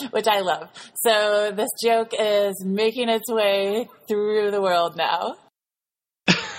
Which 0.11 0.29
I 0.29 0.41
love. 0.41 0.69
So 0.95 1.51
this 1.53 1.71
joke 1.83 2.13
is 2.19 2.63
making 2.65 3.09
its 3.09 3.31
way 3.31 3.89
through 4.07 4.51
the 4.51 4.61
world 4.61 4.97
now. 4.97 5.37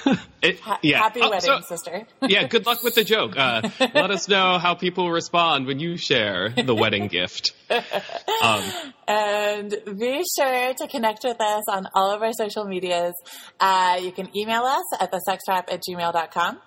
It- 0.41 0.59
Ha- 0.59 0.79
yeah. 0.81 0.97
Happy 0.99 1.21
Oh, 1.21 1.29
wedding, 1.29 1.41
so- 1.45 1.61
sister. 1.61 2.05
yeah. 2.21 2.47
Good 2.47 2.65
luck 2.65 2.83
with 2.83 2.95
the 2.95 3.03
joke. 3.03 3.37
Uh, 3.37 3.61
let 3.79 4.11
us 4.11 4.27
know 4.27 4.57
how 4.59 4.73
people 4.75 5.09
respond 5.11 5.65
when 5.67 5.79
you 5.79 5.95
share 5.97 6.49
the 6.49 6.75
wedding 6.75 7.07
gift. 7.07 7.53
Um, 7.69 8.63
And 9.07 9.69
be 9.97 10.21
sure 10.37 10.73
to 10.73 10.87
connect 10.87 11.23
with 11.23 11.39
us 11.41 11.63
on 11.69 11.87
all 11.95 12.11
of 12.11 12.21
our 12.21 12.33
social 12.33 12.65
medias. 12.65 13.13
Uh, 13.59 13.99
you 14.01 14.11
can 14.11 14.35
email 14.35 14.63
us 14.63 14.83
at 14.99 15.11
thesexwrap 15.11 15.71
at 15.71 15.81
gmail.com. 15.87 16.59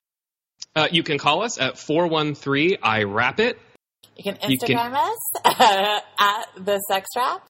uh, 0.74 0.88
you 0.90 1.02
can 1.02 1.18
call 1.18 1.42
us 1.42 1.58
at 1.58 1.78
413 1.78 2.76
I 2.82 3.02
Wrap 3.04 3.40
It. 3.40 3.58
You 4.16 4.24
can 4.32 4.50
You 4.50 4.58
can- 4.58 4.76
Instagram 4.76 4.94
us 4.94 5.18
uh, 5.44 6.00
at 6.18 6.46
the 6.64 6.78
sex 6.90 7.06
wrap 7.16 7.46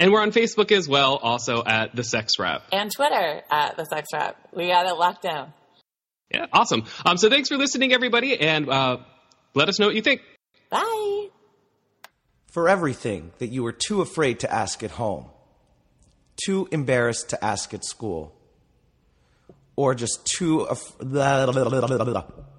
And 0.00 0.12
we're 0.12 0.22
on 0.22 0.30
Facebook 0.30 0.70
as 0.70 0.88
well, 0.88 1.16
also 1.16 1.62
at 1.64 1.94
The 1.94 2.04
Sex 2.04 2.34
Wrap. 2.38 2.62
and 2.72 2.90
Twitter 2.94 3.42
at 3.50 3.76
the 3.76 3.84
sex 3.84 4.08
wrap. 4.12 4.36
We 4.52 4.68
got 4.68 4.86
it 4.86 4.94
locked 4.94 5.22
down. 5.22 5.52
Yeah, 6.32 6.46
awesome. 6.52 6.84
Um, 7.04 7.16
so 7.16 7.28
thanks 7.28 7.48
for 7.48 7.56
listening, 7.56 7.92
everybody, 7.92 8.38
and 8.38 8.68
uh, 8.68 8.98
let 9.54 9.68
us 9.68 9.78
know 9.80 9.86
what 9.86 9.96
you 9.96 10.02
think. 10.02 10.20
Bye. 10.70 11.28
For 12.46 12.68
everything 12.68 13.32
that 13.38 13.48
you 13.48 13.62
were 13.62 13.72
too 13.72 14.00
afraid 14.00 14.40
to 14.40 14.52
ask 14.52 14.82
at 14.84 14.90
home, 14.92 15.26
too 16.44 16.68
embarrassed 16.70 17.30
to 17.30 17.44
ask 17.44 17.74
at 17.74 17.84
school, 17.84 18.34
or 19.74 19.94
just 19.94 20.24
too. 20.26 20.60
Af- 20.60 20.94